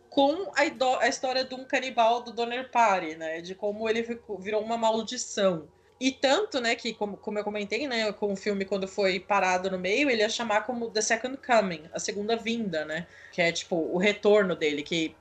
com 0.09 0.51
a, 0.55 1.03
a, 1.03 1.07
história 1.07 1.45
de 1.45 1.55
um 1.55 1.63
canibal 1.63 2.21
do 2.21 2.33
Donner 2.33 2.69
Party, 2.69 3.15
né? 3.15 3.41
De 3.41 3.55
como 3.55 3.88
ele 3.88 4.19
virou 4.39 4.61
uma 4.61 4.77
maldição. 4.77 5.67
E 6.01 6.12
tanto, 6.12 6.60
né, 6.60 6.74
que 6.75 6.96
como, 6.96 7.15
como 7.15 7.38
eu 7.38 7.43
comentei, 7.43 7.88
né, 7.88 8.12
com 8.12 8.34
o 8.34 8.36
filme 8.36 8.65
quando 8.65 8.88
foi 8.88 9.20
parado 9.20 9.70
no 9.70 9.77
meio, 9.77 10.10
ele 10.10 10.24
ia 10.24 10.29
chamar 10.29 10.62
como 10.62 10.89
The 10.89 11.00
Second 11.00 11.38
Coming, 11.38 11.84
a 11.93 12.00
segunda 12.00 12.36
vinda, 12.36 12.84
né? 12.84 13.05
Que 13.31 13.39
é 13.39 13.51
tipo 13.51 13.75
o 13.75 14.00
retorno 14.00 14.55
dele, 14.55 14.81
que 14.81 15.15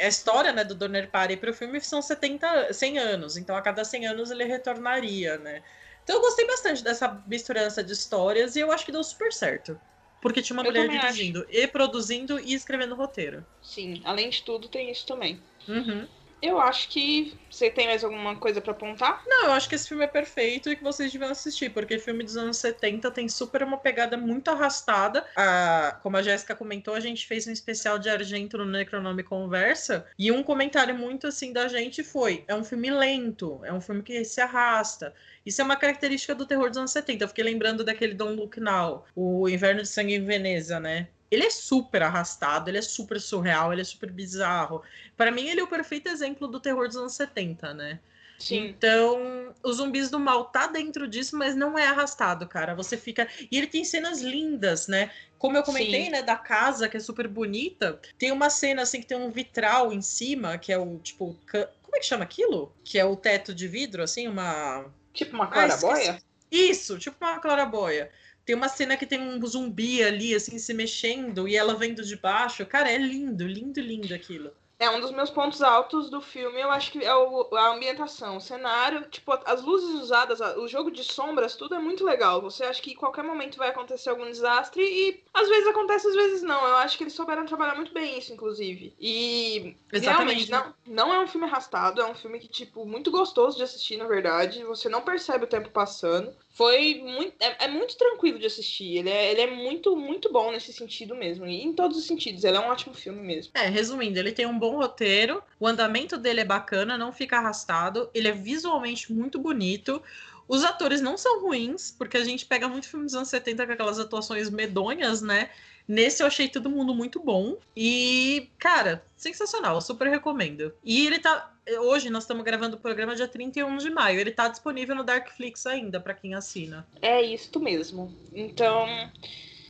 a 0.00 0.08
história, 0.08 0.52
né, 0.52 0.64
do 0.64 0.74
Donner 0.74 1.08
Party 1.08 1.36
para 1.36 1.52
o 1.52 1.54
filme 1.54 1.80
são 1.80 2.02
70, 2.02 2.72
100 2.72 2.98
anos, 2.98 3.36
então 3.36 3.54
a 3.54 3.62
cada 3.62 3.84
100 3.84 4.08
anos 4.08 4.32
ele 4.32 4.42
retornaria, 4.42 5.38
né? 5.38 5.62
Então 6.02 6.16
eu 6.16 6.20
gostei 6.20 6.44
bastante 6.48 6.82
dessa 6.82 7.22
misturança 7.28 7.84
de 7.84 7.92
histórias 7.92 8.56
e 8.56 8.60
eu 8.60 8.72
acho 8.72 8.84
que 8.84 8.90
deu 8.90 9.04
super 9.04 9.32
certo. 9.32 9.80
Porque 10.20 10.42
tinha 10.42 10.58
uma 10.58 10.66
eu 10.66 10.72
mulher 10.72 10.88
dirigindo 10.88 11.42
acho. 11.42 11.56
e 11.56 11.64
produzindo 11.68 12.40
e 12.40 12.54
escrevendo 12.54 12.96
roteiro. 12.96 13.46
Sim, 13.62 14.02
além 14.04 14.30
de 14.30 14.42
tudo, 14.42 14.68
tem 14.68 14.90
isso 14.90 15.06
também. 15.06 15.40
Uhum. 15.68 16.08
Eu 16.42 16.60
acho 16.60 16.88
que. 16.88 17.36
Você 17.50 17.70
tem 17.70 17.86
mais 17.86 18.02
alguma 18.02 18.34
coisa 18.36 18.60
para 18.60 18.72
apontar? 18.72 19.22
Não, 19.26 19.44
eu 19.44 19.52
acho 19.52 19.68
que 19.68 19.76
esse 19.76 19.88
filme 19.88 20.04
é 20.04 20.08
perfeito 20.08 20.68
e 20.68 20.76
que 20.76 20.82
vocês 20.82 21.12
deviam 21.12 21.30
assistir, 21.30 21.70
porque 21.70 21.98
filme 22.00 22.24
dos 22.24 22.36
anos 22.36 22.56
70 22.56 23.10
tem 23.12 23.28
super 23.28 23.62
uma 23.62 23.78
pegada 23.78 24.16
muito 24.16 24.50
arrastada. 24.50 25.24
A, 25.36 25.98
como 26.02 26.16
a 26.16 26.22
Jéssica 26.22 26.56
comentou, 26.56 26.94
a 26.94 27.00
gente 27.00 27.26
fez 27.26 27.46
um 27.46 27.52
especial 27.52 27.98
de 27.98 28.10
Argento 28.10 28.58
no 28.58 28.64
Necronome 28.64 29.22
Conversa, 29.22 30.04
e 30.18 30.32
um 30.32 30.42
comentário 30.42 30.94
muito 30.96 31.28
assim 31.28 31.52
da 31.52 31.68
gente 31.68 32.02
foi: 32.02 32.44
é 32.48 32.54
um 32.54 32.64
filme 32.64 32.90
lento, 32.90 33.60
é 33.64 33.72
um 33.72 33.80
filme 33.80 34.02
que 34.02 34.24
se 34.24 34.40
arrasta. 34.40 35.14
Isso 35.46 35.60
é 35.60 35.64
uma 35.64 35.76
característica 35.76 36.34
do 36.34 36.46
terror 36.46 36.68
dos 36.68 36.78
anos 36.78 36.90
70. 36.90 37.24
Eu 37.24 37.28
fiquei 37.28 37.44
lembrando 37.44 37.84
daquele 37.84 38.14
Don't 38.14 38.36
Look 38.36 38.58
Now, 38.58 39.04
o 39.14 39.48
Inverno 39.48 39.82
de 39.82 39.88
Sangue 39.88 40.14
em 40.14 40.24
Veneza, 40.24 40.80
né? 40.80 41.08
Ele 41.30 41.44
é 41.44 41.50
super 41.50 42.02
arrastado, 42.02 42.70
ele 42.70 42.78
é 42.78 42.82
super 42.82 43.20
surreal, 43.20 43.72
ele 43.72 43.82
é 43.82 43.84
super 43.84 44.10
bizarro. 44.10 44.82
Para 45.16 45.30
mim, 45.30 45.48
ele 45.48 45.60
é 45.60 45.64
o 45.64 45.68
perfeito 45.68 46.08
exemplo 46.08 46.46
do 46.46 46.60
terror 46.60 46.86
dos 46.86 46.96
anos 46.96 47.14
70, 47.14 47.74
né? 47.74 48.00
Sim. 48.38 48.66
Então, 48.66 49.54
os 49.62 49.76
zumbis 49.76 50.10
do 50.10 50.18
mal 50.18 50.46
tá 50.46 50.66
dentro 50.66 51.06
disso, 51.06 51.36
mas 51.36 51.54
não 51.54 51.78
é 51.78 51.86
arrastado, 51.86 52.46
cara. 52.46 52.74
Você 52.74 52.96
fica. 52.96 53.28
E 53.50 53.56
ele 53.56 53.66
tem 53.66 53.84
cenas 53.84 54.20
lindas, 54.20 54.88
né? 54.88 55.10
Como 55.38 55.56
eu 55.56 55.62
comentei, 55.62 56.06
Sim. 56.06 56.10
né, 56.10 56.22
da 56.22 56.36
casa, 56.36 56.88
que 56.88 56.96
é 56.96 57.00
super 57.00 57.28
bonita. 57.28 58.00
Tem 58.18 58.32
uma 58.32 58.50
cena 58.50 58.82
assim 58.82 59.00
que 59.00 59.06
tem 59.06 59.16
um 59.16 59.30
vitral 59.30 59.92
em 59.92 60.02
cima, 60.02 60.58
que 60.58 60.72
é 60.72 60.78
o 60.78 60.98
tipo. 60.98 61.36
Como 61.50 61.96
é 61.96 62.00
que 62.00 62.06
chama 62.06 62.24
aquilo? 62.24 62.72
Que 62.82 62.98
é 62.98 63.04
o 63.04 63.16
teto 63.16 63.54
de 63.54 63.68
vidro, 63.68 64.02
assim, 64.02 64.26
uma. 64.26 64.86
Tipo 65.12 65.34
uma 65.34 65.46
clarabóia? 65.46 66.18
Ah, 66.18 66.22
Isso, 66.50 66.98
tipo 66.98 67.16
uma 67.20 67.38
clarabóia. 67.38 68.10
Tem 68.44 68.54
uma 68.54 68.68
cena 68.68 68.96
que 68.96 69.06
tem 69.06 69.20
um 69.20 69.44
zumbi 69.46 70.02
ali, 70.02 70.34
assim, 70.34 70.58
se 70.58 70.74
mexendo 70.74 71.48
e 71.48 71.56
ela 71.56 71.74
vendo 71.76 72.04
de 72.04 72.16
baixo. 72.16 72.64
Cara, 72.66 72.90
é 72.90 72.98
lindo, 72.98 73.46
lindo, 73.46 73.80
lindo 73.80 74.14
aquilo. 74.14 74.52
É 74.78 74.90
um 74.90 75.00
dos 75.00 75.12
meus 75.12 75.30
pontos 75.30 75.62
altos 75.62 76.10
do 76.10 76.20
filme, 76.20 76.60
eu 76.60 76.70
acho 76.70 76.90
que 76.90 77.04
é 77.04 77.14
o, 77.14 77.48
a 77.54 77.74
ambientação, 77.74 78.36
o 78.36 78.40
cenário, 78.40 79.08
tipo, 79.08 79.32
as 79.44 79.62
luzes 79.62 80.00
usadas, 80.00 80.40
o 80.40 80.66
jogo 80.66 80.90
de 80.90 81.04
sombras, 81.04 81.54
tudo 81.54 81.74
é 81.74 81.78
muito 81.78 82.04
legal. 82.04 82.42
Você 82.42 82.64
acha 82.64 82.82
que 82.82 82.92
em 82.92 82.96
qualquer 82.96 83.22
momento 83.22 83.56
vai 83.56 83.70
acontecer 83.70 84.10
algum 84.10 84.26
desastre 84.26 84.82
e 84.82 85.22
às 85.32 85.48
vezes 85.48 85.66
acontece, 85.68 86.08
às 86.08 86.14
vezes 86.14 86.42
não. 86.42 86.66
Eu 86.66 86.76
acho 86.76 86.98
que 86.98 87.04
eles 87.04 87.12
souberam 87.12 87.46
trabalhar 87.46 87.76
muito 87.76 87.92
bem 87.92 88.18
isso, 88.18 88.32
inclusive. 88.32 88.94
E 88.98 89.76
Exatamente. 89.92 90.48
realmente 90.48 90.50
não, 90.50 90.74
não 90.86 91.14
é 91.14 91.20
um 91.20 91.28
filme 91.28 91.46
arrastado, 91.46 92.00
é 92.00 92.06
um 92.06 92.14
filme 92.14 92.38
que, 92.38 92.48
tipo, 92.48 92.84
muito 92.84 93.10
gostoso 93.10 93.56
de 93.56 93.62
assistir, 93.62 93.96
na 93.96 94.06
verdade. 94.06 94.64
Você 94.64 94.88
não 94.88 95.02
percebe 95.02 95.44
o 95.44 95.48
tempo 95.48 95.70
passando 95.70 96.34
foi 96.54 97.02
muito. 97.04 97.34
É, 97.40 97.64
é, 97.64 97.68
muito 97.68 97.96
tranquilo 97.96 98.38
de 98.38 98.46
assistir. 98.46 98.98
Ele 98.98 99.10
é, 99.10 99.32
ele 99.32 99.40
é 99.40 99.50
muito, 99.50 99.96
muito 99.96 100.32
bom 100.32 100.52
nesse 100.52 100.72
sentido 100.72 101.14
mesmo. 101.14 101.46
E 101.46 101.62
em 101.62 101.72
todos 101.72 101.98
os 101.98 102.06
sentidos. 102.06 102.44
Ele 102.44 102.56
é 102.56 102.60
um 102.60 102.68
ótimo 102.68 102.94
filme 102.94 103.20
mesmo. 103.20 103.52
É, 103.54 103.68
resumindo, 103.68 104.18
ele 104.18 104.32
tem 104.32 104.46
um 104.46 104.58
bom 104.64 104.76
roteiro. 104.76 105.42
O 105.60 105.66
andamento 105.66 106.16
dele 106.16 106.40
é 106.40 106.44
bacana, 106.44 106.96
não 106.96 107.12
fica 107.12 107.36
arrastado. 107.36 108.08
Ele 108.14 108.28
é 108.28 108.32
visualmente 108.32 109.12
muito 109.12 109.38
bonito. 109.38 110.02
Os 110.48 110.64
atores 110.64 111.00
não 111.00 111.16
são 111.16 111.40
ruins, 111.40 111.94
porque 111.96 112.16
a 112.16 112.24
gente 112.24 112.46
pega 112.46 112.68
muito 112.68 112.88
filmes 112.88 113.12
dos 113.12 113.16
anos 113.16 113.28
70 113.28 113.66
com 113.66 113.72
aquelas 113.72 113.98
atuações 113.98 114.48
medonhas, 114.50 115.20
né? 115.20 115.50
Nesse 115.86 116.22
eu 116.22 116.26
achei 116.26 116.48
todo 116.48 116.70
mundo 116.70 116.94
muito 116.94 117.20
bom. 117.20 117.56
E, 117.76 118.48
cara, 118.58 119.04
sensacional, 119.16 119.80
super 119.82 120.08
recomendo. 120.08 120.72
E 120.82 121.06
ele 121.06 121.18
tá. 121.18 121.50
Hoje 121.80 122.08
nós 122.08 122.24
estamos 122.24 122.44
gravando 122.44 122.76
o 122.76 122.80
programa 122.80 123.14
dia 123.14 123.28
31 123.28 123.76
de 123.78 123.90
maio. 123.90 124.20
Ele 124.20 124.30
tá 124.30 124.48
disponível 124.48 124.94
no 124.94 125.04
Darkflix 125.04 125.66
ainda, 125.66 126.00
para 126.00 126.14
quem 126.14 126.34
assina. 126.34 126.86
É 127.02 127.22
isso 127.22 127.58
mesmo. 127.60 128.14
Então, 128.34 128.86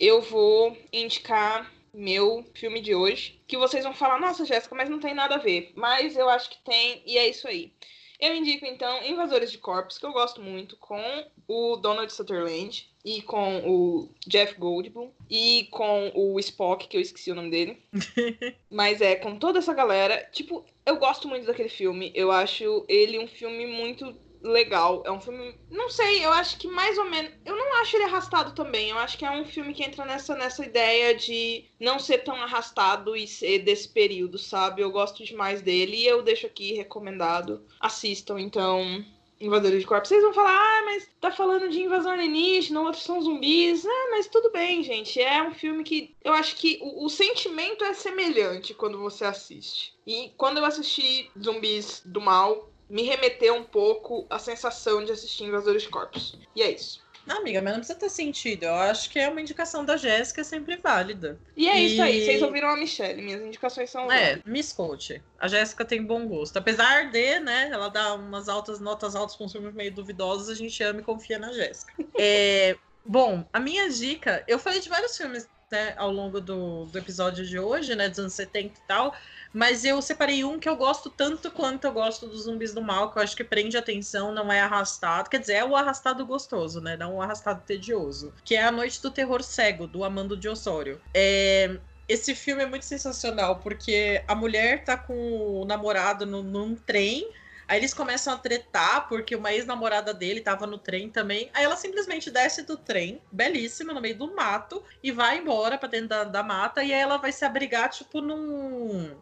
eu 0.01 0.21
vou 0.23 0.77
indicar 0.93 1.71
meu 1.95 2.45
filme 2.55 2.81
de 2.81 2.95
hoje. 2.95 3.41
Que 3.47 3.57
vocês 3.57 3.85
vão 3.85 3.95
falar, 3.95 4.21
nossa, 4.21 4.45
Jéssica, 4.45 4.75
mas 4.75 4.91
não 4.91 4.99
tem 4.99 5.15
nada 5.15 5.37
a 5.37 5.39
ver. 5.39 5.73
Mas 5.75 6.17
eu 6.17 6.29
acho 6.29 6.51
que 6.51 6.59
tem, 6.65 7.03
e 7.07 7.17
é 7.17 7.29
isso 7.29 7.47
aí. 7.49 7.73
Eu 8.21 8.35
indico 8.35 8.65
então 8.65 9.05
Invasores 9.05 9.51
de 9.51 9.59
Corpos, 9.59 9.99
que 9.99 10.07
eu 10.07 10.13
gosto 10.13 10.41
muito, 10.41 10.77
com 10.77 11.03
o 11.49 11.77
Donald 11.77 12.13
Sutherland 12.13 12.89
e 13.05 13.21
com 13.21 13.59
o 13.69 14.09
Jeff 14.27 14.55
Goldblum 14.59 15.11
e 15.29 15.69
com 15.71 16.11
o 16.15 16.39
Spock, 16.41 16.89
que 16.89 16.97
eu 16.97 17.01
esqueci 17.01 17.31
o 17.31 17.35
nome 17.35 17.51
dele. 17.51 17.83
Mas 18.71 19.01
é, 19.01 19.17
com 19.17 19.37
toda 19.39 19.59
essa 19.59 19.75
galera, 19.75 20.27
tipo, 20.33 20.65
eu 20.87 20.97
gosto 20.97 21.29
muito 21.29 21.47
daquele 21.47 21.69
filme. 21.69 22.13
Eu 22.15 22.31
acho 22.31 22.85
ele 22.89 23.19
um 23.19 23.27
filme 23.27 23.67
muito 23.67 24.17
legal. 24.45 25.03
É 25.07 25.11
um 25.11 25.21
filme. 25.21 25.55
Não 25.71 25.89
sei, 25.89 26.25
eu 26.25 26.31
acho 26.31 26.59
que 26.59 26.69
mais 26.69 26.99
ou 26.99 27.07
menos. 27.07 27.33
Eu 27.45 27.57
não 27.57 27.81
acho 27.81 27.97
ele 27.97 28.05
arrastado 28.05 28.53
também. 28.55 28.91
Eu 28.91 28.99
acho 28.99 29.17
que 29.19 29.25
é 29.25 29.31
um 29.31 29.45
filme 29.45 29.73
que 29.73 29.83
entra 29.83 30.05
nessa, 30.05 30.37
nessa 30.37 30.65
ideia 30.65 31.15
de 31.15 31.65
não 31.81 31.99
ser 31.99 32.19
tão 32.19 32.37
arrastado 32.37 33.17
e 33.17 33.27
ser 33.27 33.61
desse 33.61 33.89
período, 33.89 34.39
sabe? 34.39 34.83
Eu 34.83 34.91
gosto 34.91 35.25
demais 35.25 35.63
dele 35.63 35.97
e 35.97 36.07
eu 36.07 36.23
deixo 36.23 36.47
aqui 36.47 36.75
recomendado. 36.75 37.65
Assistam, 37.81 38.39
então. 38.39 39.05
Invasores 39.41 39.81
de 39.81 39.87
Corpos. 39.87 40.09
Vocês 40.09 40.23
vão 40.23 40.33
falar, 40.33 40.57
ah, 40.57 40.83
mas 40.85 41.09
tá 41.21 41.31
falando 41.31 41.69
de 41.69 41.83
invasão 41.83 42.13
alienígena, 42.13 42.81
outros 42.81 43.03
são 43.03 43.21
zumbis. 43.21 43.85
Ah, 43.85 44.09
mas 44.13 44.29
tudo 44.29 44.51
bem, 44.53 44.83
gente. 44.83 45.21
É 45.21 45.43
um 45.43 45.53
filme 45.53 45.83
que 45.83 46.15
eu 46.23 46.33
acho 46.33 46.57
que 46.57 46.79
o, 46.81 47.05
o 47.05 47.11
sentimento 47.11 47.85
é 47.85 47.93
semelhante 47.93 48.73
quando 48.73 48.99
você 48.99 49.25
assiste. 49.25 49.93
E 50.07 50.31
quando 50.37 50.59
eu 50.59 50.65
assisti 50.65 51.31
Zumbis 51.39 52.01
do 52.05 52.21
Mal, 52.21 52.71
me 52.95 53.03
remeteu 53.03 53.57
um 53.57 53.65
pouco 53.65 54.25
a 54.31 54.39
sensação 54.39 55.05
de 55.05 55.11
assistir 55.11 55.43
Invasores 55.43 55.85
Corpos. 55.85 56.39
E 56.55 56.63
é 56.63 56.71
isso. 56.71 57.03
Não, 57.27 57.39
amiga, 57.39 57.61
mas 57.61 57.73
não 57.73 57.81
precisa 57.81 57.99
ter 57.99 58.09
sentido. 58.09 58.67
Eu 58.67 58.75
acho 58.75 59.11
que 59.11 59.19
é 59.19 59.29
uma 59.29 59.41
indicação 59.41 59.85
da 59.85 59.97
Jéssica 59.97 60.43
é 60.43 60.45
sempre 60.45 60.77
válida. 60.77 61.37
E 61.57 61.69
é 61.69 61.81
e... 61.81 61.87
isso 61.87 62.01
aí, 62.01 62.25
vocês 62.25 62.41
ouviram 62.41 62.69
a 62.69 62.77
Michelle. 62.77 63.21
Minhas 63.21 63.43
indicações 63.43 63.91
são. 63.91 64.13
É, 64.13 64.41
me 64.47 64.61
escute. 64.61 65.21
A 65.41 65.49
Jéssica 65.49 65.85
tem 65.85 66.05
bom 66.05 66.29
gosto. 66.29 66.57
Apesar 66.57 67.11
de, 67.11 67.41
né, 67.41 67.69
ela 67.73 67.89
dá 67.89 68.15
umas 68.15 68.49
altas 68.49 68.79
notas 68.79 69.17
altas 69.17 69.35
com 69.35 69.49
filmes 69.49 69.75
meio 69.75 69.93
duvidosos, 69.93 70.49
a 70.49 70.55
gente 70.55 70.81
ama 70.85 71.01
e 71.01 71.03
confia 71.03 71.37
na 71.37 71.53
Jéssica. 71.53 71.93
é, 72.17 72.77
bom, 73.05 73.45
a 73.53 73.59
minha 73.59 73.91
dica, 73.91 74.45
eu 74.47 74.57
falei 74.57 74.79
de 74.79 74.89
vários 74.89 75.17
filmes 75.17 75.49
né, 75.71 75.95
ao 75.97 76.11
longo 76.11 76.41
do, 76.41 76.87
do 76.87 76.99
episódio 76.99 77.45
de 77.45 77.59
hoje, 77.59 77.95
né, 77.95 78.09
dos 78.09 78.19
anos 78.19 78.35
70 78.35 78.67
e 78.67 78.83
tal. 78.87 79.15
Mas 79.53 79.85
eu 79.85 80.03
separei 80.03 80.45
um 80.45 80.59
que 80.59 80.69
eu 80.69 80.75
gosto 80.75 81.09
tanto 81.09 81.51
quanto 81.51 81.85
eu 81.85 81.93
gosto 81.93 82.27
dos 82.27 82.43
zumbis 82.43 82.75
do 82.75 82.83
mal, 82.83 83.13
que 83.13 83.19
eu 83.19 83.23
acho 83.23 83.37
que 83.37 83.45
prende 83.45 83.77
atenção, 83.77 84.33
não 84.33 84.53
é 84.53 84.61
arrastado. 84.61 85.31
Quer 85.31 85.39
dizer, 85.39 85.55
é 85.55 85.65
o 85.65 85.77
arrastado 85.77 86.27
gostoso, 86.27 86.81
né? 86.81 86.97
Não 86.97 87.15
o 87.15 87.23
arrastado 87.23 87.63
tedioso. 87.65 88.35
Que 88.45 88.57
é 88.57 88.65
A 88.65 88.73
Noite 88.73 89.01
do 89.01 89.13
Terror 89.13 89.43
Cego, 89.43 89.87
do 89.87 90.03
Amando 90.03 90.37
de 90.37 90.49
Osório. 90.49 91.01
É, 91.15 91.79
esse 92.09 92.35
filme 92.35 92.65
é 92.65 92.67
muito 92.67 92.85
sensacional, 92.85 93.61
porque 93.61 94.23
a 94.27 94.35
mulher 94.35 94.85
tá 94.85 94.97
com 94.97 95.63
o 95.63 95.65
namorado 95.65 96.27
no, 96.27 96.43
num 96.43 96.75
trem. 96.75 97.31
Aí 97.67 97.79
eles 97.79 97.95
começam 97.95 98.35
a 98.35 98.37
tretar, 98.37 99.09
porque 99.09 99.35
uma 99.37 99.53
ex-namorada 99.53 100.13
dele 100.13 100.41
tava 100.41 100.67
no 100.67 100.79
trem 100.79 101.11
também. 101.11 101.51
Aí 101.55 101.65
ela 101.65 101.77
simplesmente 101.77 102.31
desce 102.31 102.63
do 102.63 102.77
trem, 102.77 103.21
belíssima, 103.31 103.93
no 103.93 104.01
meio 104.01 104.17
do 104.17 104.35
mato, 104.35 104.83
e 105.03 105.11
vai 105.11 105.39
embora 105.39 105.79
pra 105.79 105.89
dentro 105.89 106.09
da, 106.09 106.25
da 106.25 106.43
mata. 106.43 106.83
E 106.83 106.93
aí 106.93 107.01
ela 107.01 107.17
vai 107.17 107.33
se 107.33 107.45
abrigar, 107.45 107.89
tipo, 107.91 108.21
num 108.21 109.17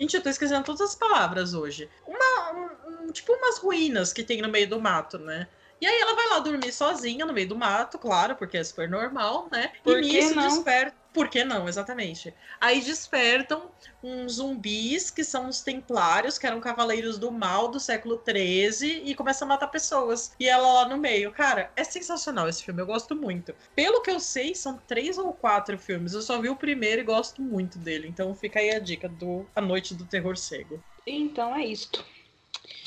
Gente, 0.00 0.14
eu 0.14 0.22
tô 0.22 0.28
esquecendo 0.28 0.64
todas 0.64 0.80
as 0.80 0.94
palavras 0.94 1.54
hoje. 1.54 1.90
Uma, 2.06 2.52
um, 2.52 3.06
um, 3.08 3.12
tipo 3.12 3.32
umas 3.32 3.58
ruínas 3.58 4.12
que 4.12 4.22
tem 4.22 4.40
no 4.40 4.48
meio 4.48 4.68
do 4.68 4.80
mato, 4.80 5.18
né? 5.18 5.48
E 5.80 5.86
aí 5.86 6.00
ela 6.00 6.14
vai 6.14 6.28
lá 6.28 6.38
dormir 6.38 6.72
sozinha 6.72 7.26
no 7.26 7.32
meio 7.32 7.48
do 7.48 7.56
mato, 7.56 7.98
claro, 7.98 8.36
porque 8.36 8.56
é 8.56 8.64
super 8.64 8.88
normal, 8.88 9.48
né? 9.50 9.72
Por 9.82 9.98
e 9.98 10.02
nisso 10.02 10.34
não? 10.34 10.48
desperta. 10.48 10.96
Por 11.18 11.28
que 11.28 11.42
não, 11.42 11.68
exatamente? 11.68 12.32
Aí 12.60 12.80
despertam 12.80 13.72
uns 14.00 14.34
zumbis 14.34 15.10
que 15.10 15.24
são 15.24 15.48
os 15.48 15.60
templários, 15.60 16.38
que 16.38 16.46
eram 16.46 16.60
cavaleiros 16.60 17.18
do 17.18 17.32
mal 17.32 17.66
do 17.66 17.80
século 17.80 18.22
XIII, 18.24 19.02
e 19.04 19.16
começam 19.16 19.44
a 19.44 19.48
matar 19.48 19.66
pessoas. 19.66 20.32
E 20.38 20.48
ela 20.48 20.74
lá 20.74 20.88
no 20.88 20.96
meio. 20.96 21.32
Cara, 21.32 21.72
é 21.74 21.82
sensacional 21.82 22.48
esse 22.48 22.62
filme, 22.62 22.80
eu 22.80 22.86
gosto 22.86 23.16
muito. 23.16 23.52
Pelo 23.74 24.00
que 24.00 24.12
eu 24.12 24.20
sei, 24.20 24.54
são 24.54 24.78
três 24.86 25.18
ou 25.18 25.32
quatro 25.32 25.76
filmes. 25.76 26.12
Eu 26.12 26.22
só 26.22 26.40
vi 26.40 26.50
o 26.50 26.54
primeiro 26.54 27.00
e 27.00 27.04
gosto 27.04 27.42
muito 27.42 27.78
dele. 27.80 28.06
Então 28.06 28.32
fica 28.32 28.60
aí 28.60 28.70
a 28.70 28.78
dica 28.78 29.08
do 29.08 29.44
A 29.56 29.60
Noite 29.60 29.96
do 29.96 30.06
Terror 30.06 30.36
Cego. 30.36 30.80
Então 31.04 31.52
é 31.52 31.66
isto. 31.66 32.06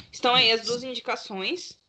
Estão 0.10 0.34
aí 0.34 0.54
as 0.54 0.62
duas 0.62 0.84
indicações. 0.84 1.81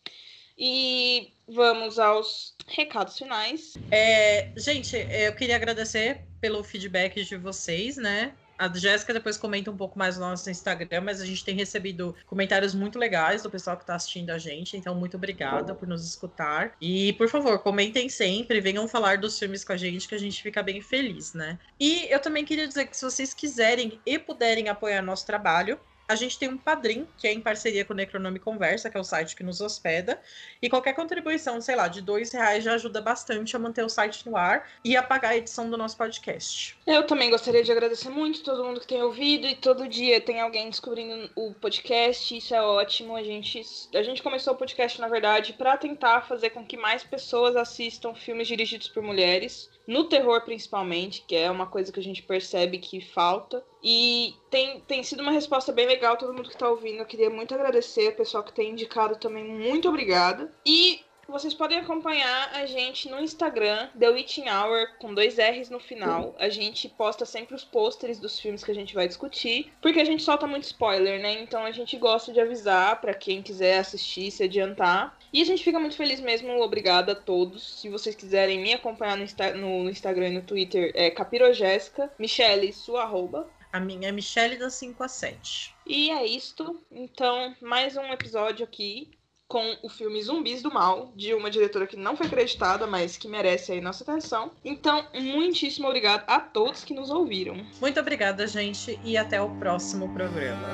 E 0.58 1.32
vamos 1.48 1.98
aos 1.98 2.54
recados 2.68 3.18
finais. 3.18 3.74
É, 3.90 4.50
gente, 4.56 4.96
eu 4.96 5.34
queria 5.34 5.56
agradecer 5.56 6.20
pelo 6.40 6.62
feedback 6.62 7.24
de 7.24 7.36
vocês, 7.36 7.96
né? 7.96 8.32
A 8.58 8.72
Jéssica 8.72 9.12
depois 9.12 9.36
comenta 9.36 9.72
um 9.72 9.76
pouco 9.76 9.98
mais 9.98 10.16
no 10.16 10.28
nosso 10.28 10.48
Instagram, 10.48 11.00
mas 11.00 11.20
a 11.20 11.26
gente 11.26 11.44
tem 11.44 11.56
recebido 11.56 12.14
comentários 12.26 12.74
muito 12.74 12.96
legais 12.96 13.42
do 13.42 13.50
pessoal 13.50 13.76
que 13.76 13.82
está 13.82 13.96
assistindo 13.96 14.30
a 14.30 14.38
gente, 14.38 14.76
então 14.76 14.94
muito 14.94 15.16
obrigada 15.16 15.74
por 15.74 15.88
nos 15.88 16.06
escutar. 16.06 16.76
E, 16.80 17.12
por 17.14 17.28
favor, 17.28 17.58
comentem 17.58 18.08
sempre, 18.08 18.60
venham 18.60 18.86
falar 18.86 19.18
dos 19.18 19.36
filmes 19.36 19.64
com 19.64 19.72
a 19.72 19.76
gente, 19.76 20.06
que 20.06 20.14
a 20.14 20.18
gente 20.18 20.40
fica 20.40 20.62
bem 20.62 20.80
feliz, 20.80 21.34
né? 21.34 21.58
E 21.80 22.06
eu 22.08 22.20
também 22.20 22.44
queria 22.44 22.68
dizer 22.68 22.86
que 22.86 22.96
se 22.96 23.04
vocês 23.04 23.34
quiserem 23.34 24.00
e 24.06 24.16
puderem 24.16 24.68
apoiar 24.68 25.02
nosso 25.02 25.26
trabalho, 25.26 25.80
a 26.08 26.14
gente 26.14 26.38
tem 26.38 26.48
um 26.48 26.58
padrim, 26.58 27.06
que 27.16 27.26
é 27.26 27.32
em 27.32 27.40
parceria 27.40 27.84
com 27.84 27.92
o 27.92 27.96
Necronome 27.96 28.38
Conversa, 28.38 28.90
que 28.90 28.96
é 28.96 29.00
o 29.00 29.04
site 29.04 29.36
que 29.36 29.42
nos 29.42 29.60
hospeda. 29.60 30.20
E 30.60 30.68
qualquer 30.68 30.92
contribuição, 30.94 31.60
sei 31.60 31.76
lá, 31.76 31.88
de 31.88 32.00
dois 32.00 32.32
reais 32.32 32.64
já 32.64 32.74
ajuda 32.74 33.00
bastante 33.00 33.54
a 33.56 33.58
manter 33.58 33.84
o 33.84 33.88
site 33.88 34.28
no 34.28 34.36
ar 34.36 34.68
e 34.84 34.96
a 34.96 35.02
pagar 35.02 35.30
a 35.30 35.36
edição 35.36 35.70
do 35.70 35.76
nosso 35.76 35.96
podcast. 35.96 36.76
Eu 36.86 37.06
também 37.06 37.30
gostaria 37.30 37.62
de 37.62 37.72
agradecer 37.72 38.10
muito 38.10 38.42
todo 38.42 38.64
mundo 38.64 38.80
que 38.80 38.86
tem 38.86 39.02
ouvido 39.02 39.46
e 39.46 39.54
todo 39.54 39.88
dia 39.88 40.20
tem 40.20 40.40
alguém 40.40 40.68
descobrindo 40.68 41.30
o 41.34 41.54
podcast. 41.54 42.36
Isso 42.36 42.54
é 42.54 42.62
ótimo. 42.62 43.16
A 43.16 43.22
gente, 43.22 43.62
a 43.94 44.02
gente 44.02 44.22
começou 44.22 44.54
o 44.54 44.56
podcast, 44.56 45.00
na 45.00 45.08
verdade, 45.08 45.52
para 45.52 45.76
tentar 45.76 46.22
fazer 46.22 46.50
com 46.50 46.64
que 46.64 46.76
mais 46.76 47.02
pessoas 47.02 47.56
assistam 47.56 48.14
filmes 48.14 48.48
dirigidos 48.48 48.88
por 48.88 49.02
mulheres. 49.02 49.70
No 49.86 50.04
terror, 50.04 50.44
principalmente, 50.44 51.24
que 51.26 51.34
é 51.34 51.50
uma 51.50 51.66
coisa 51.66 51.92
que 51.92 52.00
a 52.00 52.02
gente 52.02 52.22
percebe 52.22 52.78
que 52.78 53.00
falta. 53.00 53.64
E 53.82 54.34
tem, 54.50 54.80
tem 54.80 55.02
sido 55.02 55.22
uma 55.22 55.32
resposta 55.32 55.72
bem 55.72 55.86
legal, 55.86 56.16
todo 56.16 56.34
mundo 56.34 56.50
que 56.50 56.56
tá 56.56 56.68
ouvindo. 56.68 56.98
Eu 56.98 57.06
queria 57.06 57.30
muito 57.30 57.54
agradecer, 57.54 58.08
o 58.08 58.16
pessoal 58.16 58.44
que 58.44 58.52
tem 58.52 58.70
indicado 58.70 59.16
também, 59.16 59.44
muito 59.44 59.88
obrigada. 59.88 60.52
E 60.64 61.00
vocês 61.28 61.54
podem 61.54 61.78
acompanhar 61.78 62.50
a 62.52 62.66
gente 62.66 63.08
no 63.08 63.18
Instagram, 63.18 63.88
The 63.98 64.10
Witching 64.10 64.50
Hour, 64.50 64.98
com 64.98 65.14
dois 65.14 65.38
R's 65.38 65.70
no 65.70 65.80
final. 65.80 66.34
A 66.38 66.48
gente 66.48 66.88
posta 66.88 67.24
sempre 67.24 67.54
os 67.54 67.64
pôsteres 67.64 68.18
dos 68.18 68.38
filmes 68.38 68.62
que 68.62 68.70
a 68.70 68.74
gente 68.74 68.94
vai 68.94 69.08
discutir, 69.08 69.72
porque 69.80 70.00
a 70.00 70.04
gente 70.04 70.22
solta 70.22 70.46
muito 70.46 70.64
spoiler, 70.64 71.22
né? 71.22 71.40
Então 71.40 71.64
a 71.64 71.70
gente 71.70 71.96
gosta 71.96 72.32
de 72.32 72.40
avisar 72.40 73.00
para 73.00 73.14
quem 73.14 73.40
quiser 73.40 73.78
assistir, 73.78 74.30
se 74.30 74.42
adiantar. 74.42 75.16
E 75.32 75.40
a 75.40 75.44
gente 75.44 75.64
fica 75.64 75.80
muito 75.80 75.96
feliz 75.96 76.20
mesmo, 76.20 76.60
obrigada 76.60 77.12
a 77.12 77.16
todos. 77.16 77.80
Se 77.80 77.88
vocês 77.88 78.14
quiserem 78.14 78.60
me 78.60 78.74
acompanhar 78.74 79.16
no, 79.16 79.24
Insta 79.24 79.54
no 79.54 79.88
Instagram 79.88 80.28
e 80.28 80.34
no 80.34 80.42
Twitter, 80.42 80.92
é 80.94 81.10
Capirojéssica. 81.10 82.12
Michele, 82.18 82.72
sua 82.72 83.04
arroba. 83.04 83.48
A 83.72 83.80
minha 83.80 84.10
é 84.10 84.12
Michelle 84.12 84.58
da 84.58 84.68
5 84.68 85.02
a 85.02 85.08
7. 85.08 85.74
E 85.86 86.10
é 86.10 86.26
isto. 86.26 86.78
Então, 86.90 87.56
mais 87.62 87.96
um 87.96 88.12
episódio 88.12 88.62
aqui 88.62 89.10
com 89.48 89.76
o 89.82 89.88
filme 89.88 90.22
Zumbis 90.22 90.62
do 90.62 90.72
Mal, 90.72 91.12
de 91.14 91.34
uma 91.34 91.50
diretora 91.50 91.86
que 91.86 91.96
não 91.96 92.16
foi 92.16 92.26
acreditada, 92.26 92.86
mas 92.86 93.18
que 93.18 93.28
merece 93.28 93.72
aí 93.72 93.82
nossa 93.82 94.02
atenção. 94.02 94.50
Então, 94.64 95.06
muitíssimo 95.14 95.88
obrigado 95.88 96.24
a 96.26 96.40
todos 96.40 96.84
que 96.84 96.94
nos 96.94 97.10
ouviram. 97.10 97.62
Muito 97.78 98.00
obrigada, 98.00 98.46
gente, 98.46 98.98
e 99.04 99.16
até 99.16 99.42
o 99.42 99.50
próximo 99.56 100.12
programa. 100.14 100.66